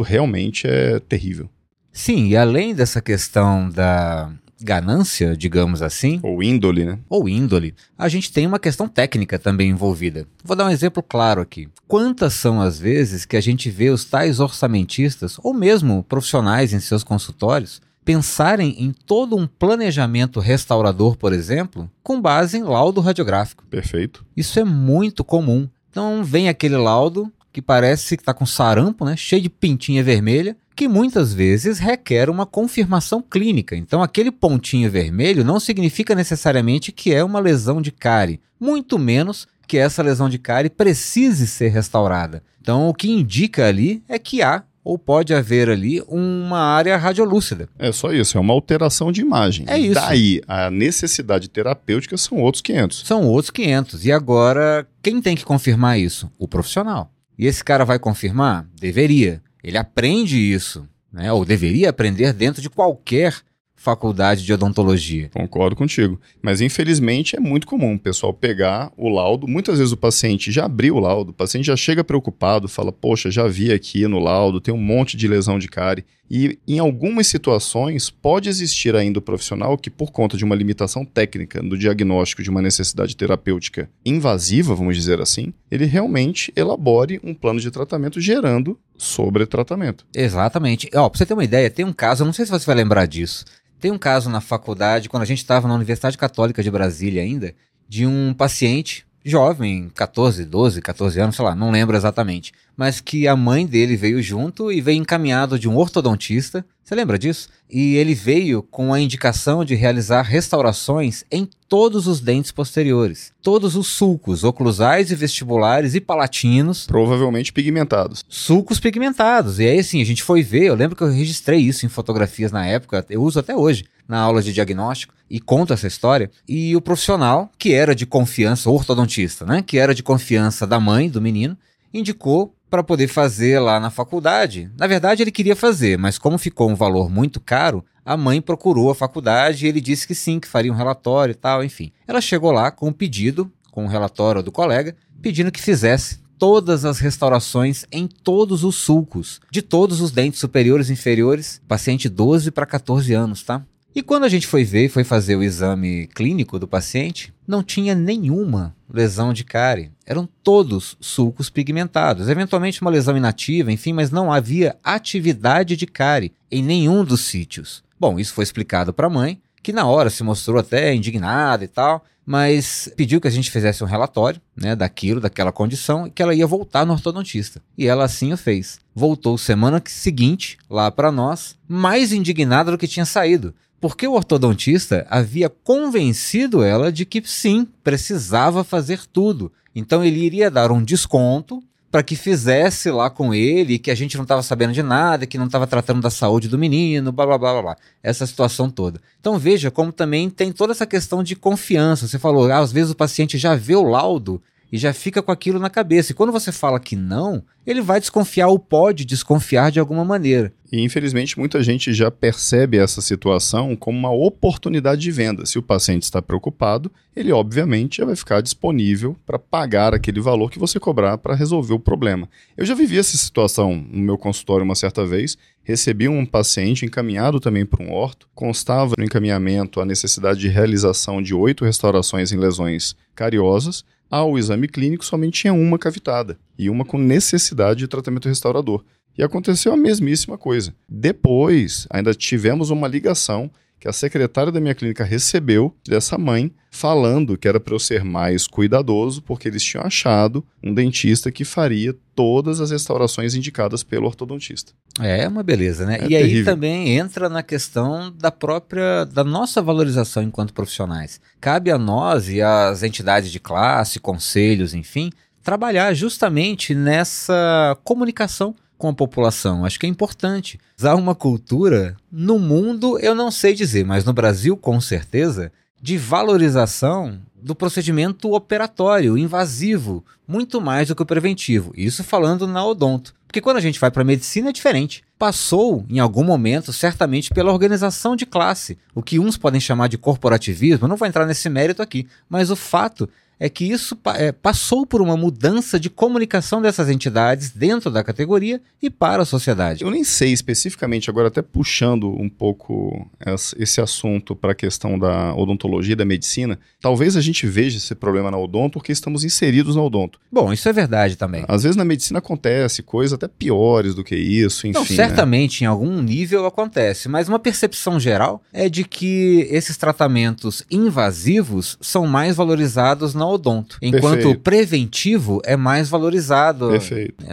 realmente 0.00 0.66
é 0.66 0.98
terrível. 1.00 1.48
Sim, 1.92 2.28
e 2.28 2.36
além 2.36 2.74
dessa 2.74 3.00
questão 3.00 3.70
da 3.70 4.32
ganância, 4.60 5.36
digamos 5.36 5.82
assim. 5.82 6.20
Ou 6.22 6.42
índole, 6.42 6.84
né? 6.84 6.98
Ou 7.08 7.28
índole. 7.28 7.74
A 7.98 8.08
gente 8.08 8.32
tem 8.32 8.46
uma 8.46 8.58
questão 8.58 8.88
técnica 8.88 9.38
também 9.38 9.70
envolvida. 9.70 10.26
Vou 10.44 10.56
dar 10.56 10.66
um 10.66 10.70
exemplo 10.70 11.02
claro 11.02 11.40
aqui. 11.40 11.68
Quantas 11.86 12.34
são 12.34 12.60
as 12.60 12.78
vezes 12.78 13.24
que 13.24 13.36
a 13.36 13.40
gente 13.40 13.70
vê 13.70 13.90
os 13.90 14.04
tais 14.04 14.40
orçamentistas, 14.40 15.36
ou 15.42 15.54
mesmo 15.54 16.02
profissionais 16.04 16.72
em 16.72 16.80
seus 16.80 17.04
consultórios, 17.04 17.80
pensarem 18.04 18.76
em 18.78 18.92
todo 18.92 19.36
um 19.36 19.46
planejamento 19.46 20.38
restaurador, 20.38 21.16
por 21.16 21.32
exemplo, 21.32 21.90
com 22.02 22.20
base 22.20 22.58
em 22.58 22.62
laudo 22.62 23.00
radiográfico. 23.00 23.64
Perfeito. 23.70 24.24
Isso 24.36 24.60
é 24.60 24.64
muito 24.64 25.24
comum. 25.24 25.68
Então 25.90 26.22
vem 26.22 26.48
aquele 26.48 26.76
laudo 26.76 27.32
que 27.52 27.62
parece 27.62 28.16
que 28.16 28.22
está 28.22 28.34
com 28.34 28.44
sarampo, 28.44 29.04
né, 29.04 29.16
cheio 29.16 29.40
de 29.40 29.48
pintinha 29.48 30.02
vermelha, 30.02 30.56
que 30.74 30.88
muitas 30.88 31.32
vezes 31.32 31.78
requer 31.78 32.28
uma 32.28 32.46
confirmação 32.46 33.22
clínica. 33.22 33.76
Então, 33.76 34.02
aquele 34.02 34.30
pontinho 34.30 34.90
vermelho 34.90 35.44
não 35.44 35.60
significa 35.60 36.14
necessariamente 36.14 36.92
que 36.92 37.12
é 37.12 37.22
uma 37.22 37.40
lesão 37.40 37.80
de 37.80 37.92
cárie, 37.92 38.40
muito 38.58 38.98
menos 38.98 39.46
que 39.66 39.78
essa 39.78 40.02
lesão 40.02 40.28
de 40.28 40.38
cárie 40.38 40.70
precise 40.70 41.46
ser 41.46 41.68
restaurada. 41.68 42.42
Então, 42.60 42.88
o 42.88 42.94
que 42.94 43.10
indica 43.10 43.66
ali 43.66 44.02
é 44.08 44.18
que 44.18 44.42
há 44.42 44.64
ou 44.84 44.98
pode 44.98 45.32
haver 45.32 45.70
ali 45.70 46.02
uma 46.06 46.58
área 46.58 46.96
radiolúcida. 46.98 47.68
É 47.78 47.90
só 47.90 48.12
isso, 48.12 48.36
é 48.36 48.40
uma 48.40 48.52
alteração 48.52 49.10
de 49.10 49.22
imagem. 49.22 49.64
É 49.66 49.78
isso. 49.78 49.94
Daí, 49.94 50.42
a 50.46 50.70
necessidade 50.70 51.48
terapêutica 51.48 52.18
são 52.18 52.38
outros 52.38 52.60
500. 52.60 53.06
São 53.06 53.26
outros 53.26 53.50
500. 53.50 54.04
E 54.04 54.12
agora, 54.12 54.86
quem 55.02 55.22
tem 55.22 55.34
que 55.34 55.44
confirmar 55.44 55.98
isso? 55.98 56.30
O 56.38 56.46
profissional. 56.46 57.10
E 57.38 57.46
esse 57.46 57.64
cara 57.64 57.84
vai 57.84 57.98
confirmar? 57.98 58.66
Deveria. 58.78 59.42
Ele 59.64 59.78
aprende 59.78 60.36
isso, 60.36 60.86
né? 61.10 61.32
ou 61.32 61.44
deveria 61.44 61.88
aprender 61.88 62.34
dentro 62.34 62.60
de 62.60 62.68
qualquer 62.68 63.34
faculdade 63.74 64.44
de 64.44 64.52
odontologia. 64.52 65.28
Concordo 65.30 65.76
contigo. 65.76 66.18
Mas 66.40 66.60
infelizmente 66.60 67.36
é 67.36 67.40
muito 67.40 67.66
comum 67.66 67.94
o 67.94 67.98
pessoal 67.98 68.32
pegar 68.32 68.92
o 68.96 69.08
laudo. 69.08 69.46
Muitas 69.48 69.78
vezes 69.78 69.92
o 69.92 69.96
paciente 69.96 70.50
já 70.50 70.64
abriu 70.64 70.96
o 70.96 71.00
laudo, 71.00 71.30
o 71.30 71.34
paciente 71.34 71.66
já 71.66 71.76
chega 71.76 72.04
preocupado, 72.04 72.68
fala: 72.68 72.92
Poxa, 72.92 73.30
já 73.30 73.46
vi 73.46 73.72
aqui 73.72 74.06
no 74.06 74.18
laudo, 74.18 74.60
tem 74.60 74.72
um 74.72 74.78
monte 74.78 75.16
de 75.16 75.28
lesão 75.28 75.58
de 75.58 75.68
cárie. 75.68 76.04
E 76.30 76.58
em 76.66 76.78
algumas 76.78 77.26
situações 77.26 78.10
pode 78.10 78.48
existir 78.48 78.96
ainda 78.96 79.18
o 79.18 79.22
profissional 79.22 79.76
que, 79.76 79.90
por 79.90 80.10
conta 80.10 80.36
de 80.36 80.44
uma 80.44 80.54
limitação 80.54 81.04
técnica 81.04 81.62
no 81.62 81.76
diagnóstico 81.76 82.42
de 82.42 82.50
uma 82.50 82.62
necessidade 82.62 83.16
terapêutica 83.16 83.90
invasiva, 84.04 84.74
vamos 84.74 84.96
dizer 84.96 85.20
assim, 85.20 85.52
ele 85.70 85.84
realmente 85.84 86.52
elabore 86.56 87.20
um 87.22 87.34
plano 87.34 87.60
de 87.60 87.70
tratamento 87.70 88.20
gerando 88.20 88.78
sobre 88.96 89.46
tratamento. 89.46 90.06
Exatamente. 90.14 90.88
Ó, 90.94 91.08
pra 91.08 91.18
você 91.18 91.26
ter 91.26 91.34
uma 91.34 91.44
ideia, 91.44 91.70
tem 91.70 91.84
um 91.84 91.92
caso, 91.92 92.22
eu 92.22 92.26
não 92.26 92.32
sei 92.32 92.46
se 92.46 92.50
você 92.50 92.66
vai 92.66 92.76
lembrar 92.76 93.06
disso. 93.06 93.44
Tem 93.78 93.90
um 93.90 93.98
caso 93.98 94.30
na 94.30 94.40
faculdade, 94.40 95.08
quando 95.10 95.24
a 95.24 95.26
gente 95.26 95.38
estava 95.38 95.68
na 95.68 95.74
Universidade 95.74 96.16
Católica 96.16 96.62
de 96.62 96.70
Brasília 96.70 97.22
ainda, 97.22 97.54
de 97.86 98.06
um 98.06 98.32
paciente 98.32 99.04
jovem, 99.24 99.90
14, 99.94 100.44
12, 100.44 100.82
14 100.82 101.20
anos, 101.20 101.36
sei 101.36 101.44
lá, 101.44 101.54
não 101.54 101.70
lembro 101.70 101.96
exatamente, 101.96 102.52
mas 102.76 103.00
que 103.00 103.28
a 103.28 103.36
mãe 103.36 103.66
dele 103.66 103.96
veio 103.96 104.22
junto 104.22 104.70
e 104.72 104.80
veio 104.80 105.00
encaminhado 105.00 105.58
de 105.58 105.68
um 105.68 105.76
ortodontista. 105.76 106.64
Você 106.82 106.94
lembra 106.94 107.18
disso? 107.18 107.48
E 107.70 107.96
ele 107.96 108.14
veio 108.14 108.62
com 108.62 108.92
a 108.92 109.00
indicação 109.00 109.64
de 109.64 109.74
realizar 109.74 110.22
restaurações 110.22 111.24
em 111.30 111.48
todos 111.68 112.06
os 112.06 112.20
dentes 112.20 112.52
posteriores, 112.52 113.32
todos 113.42 113.74
os 113.74 113.86
sulcos 113.86 114.44
oclusais 114.44 115.10
e 115.10 115.14
vestibulares 115.14 115.94
e 115.94 116.00
palatinos, 116.00 116.86
provavelmente 116.86 117.52
pigmentados. 117.52 118.24
Sulcos 118.28 118.78
pigmentados. 118.78 119.58
E 119.58 119.66
aí 119.66 119.78
assim, 119.78 120.02
a 120.02 120.04
gente 120.04 120.22
foi 120.22 120.42
ver, 120.42 120.64
eu 120.64 120.74
lembro 120.74 120.96
que 120.96 121.02
eu 121.02 121.10
registrei 121.10 121.60
isso 121.60 121.86
em 121.86 121.88
fotografias 121.88 122.52
na 122.52 122.66
época, 122.66 123.04
eu 123.08 123.22
uso 123.22 123.38
até 123.38 123.56
hoje 123.56 123.84
na 124.06 124.20
aula 124.20 124.42
de 124.42 124.52
diagnóstico 124.52 125.14
e 125.30 125.40
conto 125.40 125.72
essa 125.72 125.86
história. 125.86 126.30
E 126.46 126.76
o 126.76 126.80
profissional, 126.80 127.50
que 127.58 127.72
era 127.72 127.94
de 127.94 128.04
confiança, 128.04 128.70
ortodontista, 128.70 129.46
né, 129.46 129.62
que 129.62 129.78
era 129.78 129.94
de 129.94 130.02
confiança 130.02 130.66
da 130.66 130.78
mãe 130.78 131.08
do 131.08 131.20
menino, 131.20 131.56
indicou 131.92 132.54
para 132.74 132.82
poder 132.82 133.06
fazer 133.06 133.60
lá 133.60 133.78
na 133.78 133.88
faculdade. 133.88 134.68
Na 134.76 134.88
verdade, 134.88 135.22
ele 135.22 135.30
queria 135.30 135.54
fazer, 135.54 135.96
mas 135.96 136.18
como 136.18 136.36
ficou 136.36 136.68
um 136.68 136.74
valor 136.74 137.08
muito 137.08 137.38
caro, 137.38 137.84
a 138.04 138.16
mãe 138.16 138.40
procurou 138.40 138.90
a 138.90 138.96
faculdade 138.96 139.64
e 139.64 139.68
ele 139.68 139.80
disse 139.80 140.08
que 140.08 140.14
sim, 140.14 140.40
que 140.40 140.48
faria 140.48 140.72
um 140.72 140.74
relatório 140.74 141.30
e 141.30 141.36
tal, 141.36 141.62
enfim. 141.62 141.92
Ela 142.04 142.20
chegou 142.20 142.50
lá 142.50 142.72
com 142.72 142.88
um 142.88 142.92
pedido, 142.92 143.48
com 143.70 143.82
o 143.82 143.84
um 143.84 143.88
relatório 143.88 144.42
do 144.42 144.50
colega, 144.50 144.96
pedindo 145.22 145.52
que 145.52 145.62
fizesse 145.62 146.18
todas 146.36 146.84
as 146.84 146.98
restaurações 146.98 147.86
em 147.92 148.08
todos 148.08 148.64
os 148.64 148.74
sulcos, 148.74 149.40
de 149.52 149.62
todos 149.62 150.00
os 150.00 150.10
dentes 150.10 150.40
superiores 150.40 150.90
e 150.90 150.94
inferiores, 150.94 151.62
paciente 151.68 152.08
12 152.08 152.50
para 152.50 152.66
14 152.66 153.14
anos, 153.14 153.44
tá? 153.44 153.64
E 153.94 154.02
quando 154.02 154.24
a 154.24 154.28
gente 154.28 154.48
foi 154.48 154.64
ver, 154.64 154.88
foi 154.88 155.04
fazer 155.04 155.36
o 155.36 155.42
exame 155.42 156.08
clínico 156.08 156.58
do 156.58 156.66
paciente, 156.66 157.32
não 157.46 157.62
tinha 157.62 157.94
nenhuma 157.94 158.74
lesão 158.92 159.32
de 159.32 159.44
cárie. 159.44 159.92
Eram 160.04 160.28
todos 160.42 160.96
sulcos 161.00 161.48
pigmentados. 161.48 162.28
Eventualmente 162.28 162.82
uma 162.82 162.90
lesão 162.90 163.16
inativa, 163.16 163.70
enfim, 163.70 163.92
mas 163.92 164.10
não 164.10 164.32
havia 164.32 164.76
atividade 164.82 165.76
de 165.76 165.86
cárie 165.86 166.32
em 166.50 166.60
nenhum 166.60 167.04
dos 167.04 167.20
sítios. 167.20 167.84
Bom, 167.98 168.18
isso 168.18 168.34
foi 168.34 168.42
explicado 168.42 168.92
para 168.92 169.06
a 169.06 169.10
mãe, 169.10 169.40
que 169.62 169.72
na 169.72 169.86
hora 169.86 170.10
se 170.10 170.24
mostrou 170.24 170.58
até 170.58 170.92
indignada 170.92 171.62
e 171.62 171.68
tal, 171.68 172.04
mas 172.26 172.92
pediu 172.96 173.20
que 173.20 173.28
a 173.28 173.30
gente 173.30 173.48
fizesse 173.48 173.84
um 173.84 173.86
relatório, 173.86 174.40
né, 174.56 174.74
daquilo, 174.74 175.20
daquela 175.20 175.52
condição, 175.52 176.08
e 176.08 176.10
que 176.10 176.20
ela 176.20 176.34
ia 176.34 176.48
voltar 176.48 176.84
no 176.84 176.94
ortodontista. 176.94 177.62
E 177.78 177.86
ela 177.86 178.02
assim 178.02 178.32
o 178.32 178.36
fez. 178.36 178.80
Voltou 178.92 179.38
semana 179.38 179.80
seguinte 179.86 180.58
lá 180.68 180.90
para 180.90 181.12
nós, 181.12 181.56
mais 181.68 182.12
indignada 182.12 182.72
do 182.72 182.78
que 182.78 182.88
tinha 182.88 183.06
saído 183.06 183.54
porque 183.84 184.08
o 184.08 184.14
ortodontista 184.14 185.06
havia 185.10 185.50
convencido 185.50 186.62
ela 186.62 186.90
de 186.90 187.04
que 187.04 187.22
sim, 187.22 187.68
precisava 187.82 188.64
fazer 188.64 189.00
tudo. 189.12 189.52
Então 189.74 190.02
ele 190.02 190.20
iria 190.20 190.50
dar 190.50 190.72
um 190.72 190.82
desconto 190.82 191.62
para 191.90 192.02
que 192.02 192.16
fizesse 192.16 192.90
lá 192.90 193.10
com 193.10 193.34
ele, 193.34 193.78
que 193.78 193.90
a 193.90 193.94
gente 193.94 194.16
não 194.16 194.22
estava 194.22 194.42
sabendo 194.42 194.72
de 194.72 194.82
nada, 194.82 195.26
que 195.26 195.36
não 195.36 195.44
estava 195.44 195.66
tratando 195.66 196.00
da 196.00 196.08
saúde 196.08 196.48
do 196.48 196.58
menino, 196.58 197.12
blá 197.12 197.26
blá 197.26 197.36
blá 197.36 197.52
blá 197.52 197.62
blá. 197.62 197.76
Essa 198.02 198.26
situação 198.26 198.70
toda. 198.70 199.02
Então 199.20 199.38
veja 199.38 199.70
como 199.70 199.92
também 199.92 200.30
tem 200.30 200.50
toda 200.50 200.72
essa 200.72 200.86
questão 200.86 201.22
de 201.22 201.36
confiança. 201.36 202.08
Você 202.08 202.18
falou, 202.18 202.50
ah, 202.50 202.60
às 202.60 202.72
vezes 202.72 202.90
o 202.90 202.96
paciente 202.96 203.36
já 203.36 203.54
vê 203.54 203.76
o 203.76 203.82
laudo 203.82 204.40
e 204.74 204.76
já 204.76 204.92
fica 204.92 205.22
com 205.22 205.30
aquilo 205.30 205.60
na 205.60 205.70
cabeça. 205.70 206.10
E 206.10 206.14
quando 206.16 206.32
você 206.32 206.50
fala 206.50 206.80
que 206.80 206.96
não, 206.96 207.44
ele 207.64 207.80
vai 207.80 208.00
desconfiar 208.00 208.48
ou 208.48 208.58
pode 208.58 209.04
desconfiar 209.04 209.70
de 209.70 209.78
alguma 209.78 210.04
maneira. 210.04 210.52
E 210.72 210.82
infelizmente 210.82 211.38
muita 211.38 211.62
gente 211.62 211.94
já 211.94 212.10
percebe 212.10 212.76
essa 212.76 213.00
situação 213.00 213.76
como 213.76 213.96
uma 213.96 214.10
oportunidade 214.10 215.00
de 215.00 215.12
venda. 215.12 215.46
Se 215.46 215.60
o 215.60 215.62
paciente 215.62 216.02
está 216.02 216.20
preocupado, 216.20 216.90
ele 217.14 217.30
obviamente 217.30 217.98
já 217.98 218.04
vai 218.04 218.16
ficar 218.16 218.40
disponível 218.40 219.16
para 219.24 219.38
pagar 219.38 219.94
aquele 219.94 220.20
valor 220.20 220.50
que 220.50 220.58
você 220.58 220.80
cobrar 220.80 221.18
para 221.18 221.36
resolver 221.36 221.74
o 221.74 221.78
problema. 221.78 222.28
Eu 222.56 222.66
já 222.66 222.74
vivi 222.74 222.98
essa 222.98 223.16
situação 223.16 223.76
no 223.76 224.02
meu 224.02 224.18
consultório 224.18 224.64
uma 224.64 224.74
certa 224.74 225.06
vez. 225.06 225.38
Recebi 225.62 226.08
um 226.08 226.26
paciente 226.26 226.84
encaminhado 226.84 227.38
também 227.38 227.64
para 227.64 227.80
um 227.80 227.92
orto. 227.92 228.28
Constava 228.34 228.96
no 228.98 229.04
encaminhamento 229.04 229.80
a 229.80 229.84
necessidade 229.84 230.40
de 230.40 230.48
realização 230.48 231.22
de 231.22 231.32
oito 231.32 231.64
restaurações 231.64 232.32
em 232.32 232.36
lesões 232.36 232.96
cariosas 233.14 233.84
ao 234.10 234.38
exame 234.38 234.68
clínico 234.68 235.04
somente 235.04 235.42
tinha 235.42 235.52
uma 235.52 235.78
cavitada 235.78 236.38
e 236.58 236.70
uma 236.70 236.84
com 236.84 236.98
necessidade 236.98 237.80
de 237.80 237.88
tratamento 237.88 238.28
restaurador. 238.28 238.84
E 239.16 239.22
aconteceu 239.22 239.72
a 239.72 239.76
mesmíssima 239.76 240.36
coisa. 240.36 240.74
Depois, 240.88 241.86
ainda 241.90 242.14
tivemos 242.14 242.70
uma 242.70 242.88
ligação 242.88 243.50
que 243.84 243.88
a 243.88 243.92
secretária 243.92 244.50
da 244.50 244.60
minha 244.60 244.74
clínica 244.74 245.04
recebeu 245.04 245.76
dessa 245.86 246.16
mãe, 246.16 246.50
falando 246.70 247.36
que 247.36 247.46
era 247.46 247.60
para 247.60 247.74
eu 247.74 247.78
ser 247.78 248.02
mais 248.02 248.46
cuidadoso, 248.46 249.20
porque 249.20 249.46
eles 249.46 249.62
tinham 249.62 249.84
achado 249.84 250.42
um 250.62 250.72
dentista 250.72 251.30
que 251.30 251.44
faria 251.44 251.94
todas 252.14 252.62
as 252.62 252.70
restaurações 252.70 253.34
indicadas 253.34 253.82
pelo 253.82 254.06
ortodontista. 254.06 254.72
É 254.98 255.28
uma 255.28 255.42
beleza, 255.42 255.84
né? 255.84 255.98
É 256.00 256.06
e 256.06 256.08
terrível. 256.08 256.38
aí 256.38 256.44
também 256.46 256.96
entra 256.96 257.28
na 257.28 257.42
questão 257.42 258.10
da 258.10 258.30
própria, 258.30 259.04
da 259.04 259.22
nossa 259.22 259.60
valorização 259.60 260.22
enquanto 260.22 260.54
profissionais. 260.54 261.20
Cabe 261.38 261.70
a 261.70 261.76
nós 261.76 262.30
e 262.30 262.40
às 262.40 262.82
entidades 262.82 263.30
de 263.30 263.38
classe, 263.38 264.00
conselhos, 264.00 264.72
enfim, 264.72 265.10
trabalhar 265.42 265.92
justamente 265.92 266.74
nessa 266.74 267.76
comunicação 267.84 268.56
com 268.84 268.90
a 268.90 268.94
população. 268.94 269.64
Acho 269.64 269.80
que 269.80 269.86
é 269.86 269.88
importante. 269.88 270.60
Usar 270.78 270.94
uma 270.94 271.14
cultura, 271.14 271.96
no 272.12 272.38
mundo 272.38 272.98
eu 272.98 273.14
não 273.14 273.30
sei 273.30 273.54
dizer, 273.54 273.82
mas 273.82 274.04
no 274.04 274.12
Brasil 274.12 274.58
com 274.58 274.78
certeza, 274.78 275.50
de 275.80 275.96
valorização 275.96 277.18
do 277.34 277.54
procedimento 277.54 278.34
operatório, 278.34 279.16
invasivo, 279.16 280.04
muito 280.28 280.60
mais 280.60 280.88
do 280.88 280.94
que 280.94 281.02
o 281.02 281.06
preventivo. 281.06 281.72
Isso 281.74 282.04
falando 282.04 282.46
na 282.46 282.62
odonto. 282.62 283.14
Porque 283.26 283.40
quando 283.40 283.56
a 283.56 283.60
gente 283.60 283.80
vai 283.80 283.90
para 283.90 284.02
a 284.02 284.04
medicina 284.04 284.50
é 284.50 284.52
diferente. 284.52 285.02
Passou, 285.18 285.84
em 285.88 285.98
algum 285.98 286.22
momento, 286.22 286.70
certamente 286.70 287.32
pela 287.32 287.52
organização 287.52 288.14
de 288.14 288.26
classe. 288.26 288.76
O 288.94 289.02
que 289.02 289.18
uns 289.18 289.38
podem 289.38 289.60
chamar 289.60 289.88
de 289.88 289.96
corporativismo, 289.96 290.86
não 290.86 290.96
vou 290.96 291.08
entrar 291.08 291.26
nesse 291.26 291.48
mérito 291.48 291.80
aqui, 291.80 292.06
mas 292.28 292.50
o 292.50 292.56
fato 292.56 293.08
é 293.38 293.48
que 293.48 293.64
isso 293.64 293.98
é, 294.16 294.32
passou 294.32 294.86
por 294.86 295.00
uma 295.00 295.16
mudança 295.16 295.78
de 295.78 295.90
comunicação 295.90 296.62
dessas 296.62 296.88
entidades 296.88 297.50
dentro 297.50 297.90
da 297.90 298.04
categoria 298.04 298.60
e 298.80 298.90
para 298.90 299.22
a 299.22 299.26
sociedade. 299.26 299.82
Eu 299.82 299.90
nem 299.90 300.04
sei 300.04 300.32
especificamente, 300.32 301.10
agora 301.10 301.28
até 301.28 301.42
puxando 301.42 302.08
um 302.08 302.28
pouco 302.28 303.08
esse 303.56 303.80
assunto 303.80 304.34
para 304.34 304.52
a 304.52 304.54
questão 304.54 304.98
da 304.98 305.34
odontologia 305.34 305.94
e 305.94 305.96
da 305.96 306.04
medicina, 306.04 306.58
talvez 306.80 307.16
a 307.16 307.20
gente 307.20 307.46
veja 307.46 307.78
esse 307.78 307.94
problema 307.94 308.30
na 308.30 308.38
odonto 308.38 308.74
porque 308.74 308.92
estamos 308.92 309.24
inseridos 309.24 309.76
na 309.76 309.82
odonto. 309.82 310.18
Bom, 310.30 310.52
isso 310.52 310.68
é 310.68 310.72
verdade 310.72 311.16
também. 311.16 311.44
Às 311.48 311.62
vezes 311.62 311.76
na 311.76 311.84
medicina 311.84 312.18
acontece 312.18 312.82
coisas 312.82 313.14
até 313.14 313.28
piores 313.28 313.94
do 313.94 314.04
que 314.04 314.16
isso, 314.16 314.66
enfim. 314.66 314.78
Não, 314.78 314.84
certamente 314.84 315.62
né? 315.62 315.66
em 315.66 315.68
algum 315.68 316.02
nível 316.02 316.46
acontece, 316.46 317.08
mas 317.08 317.28
uma 317.28 317.38
percepção 317.38 317.98
geral 317.98 318.42
é 318.52 318.68
de 318.68 318.84
que 318.84 319.46
esses 319.50 319.76
tratamentos 319.76 320.62
invasivos 320.70 321.78
são 321.80 322.06
mais 322.06 322.36
valorizados 322.36 323.14
na 323.14 323.23
odonto, 323.28 323.78
enquanto 323.80 324.14
Perfeito. 324.14 324.30
o 324.30 324.38
preventivo 324.38 325.40
é 325.44 325.56
mais 325.56 325.88
valorizado 325.88 326.70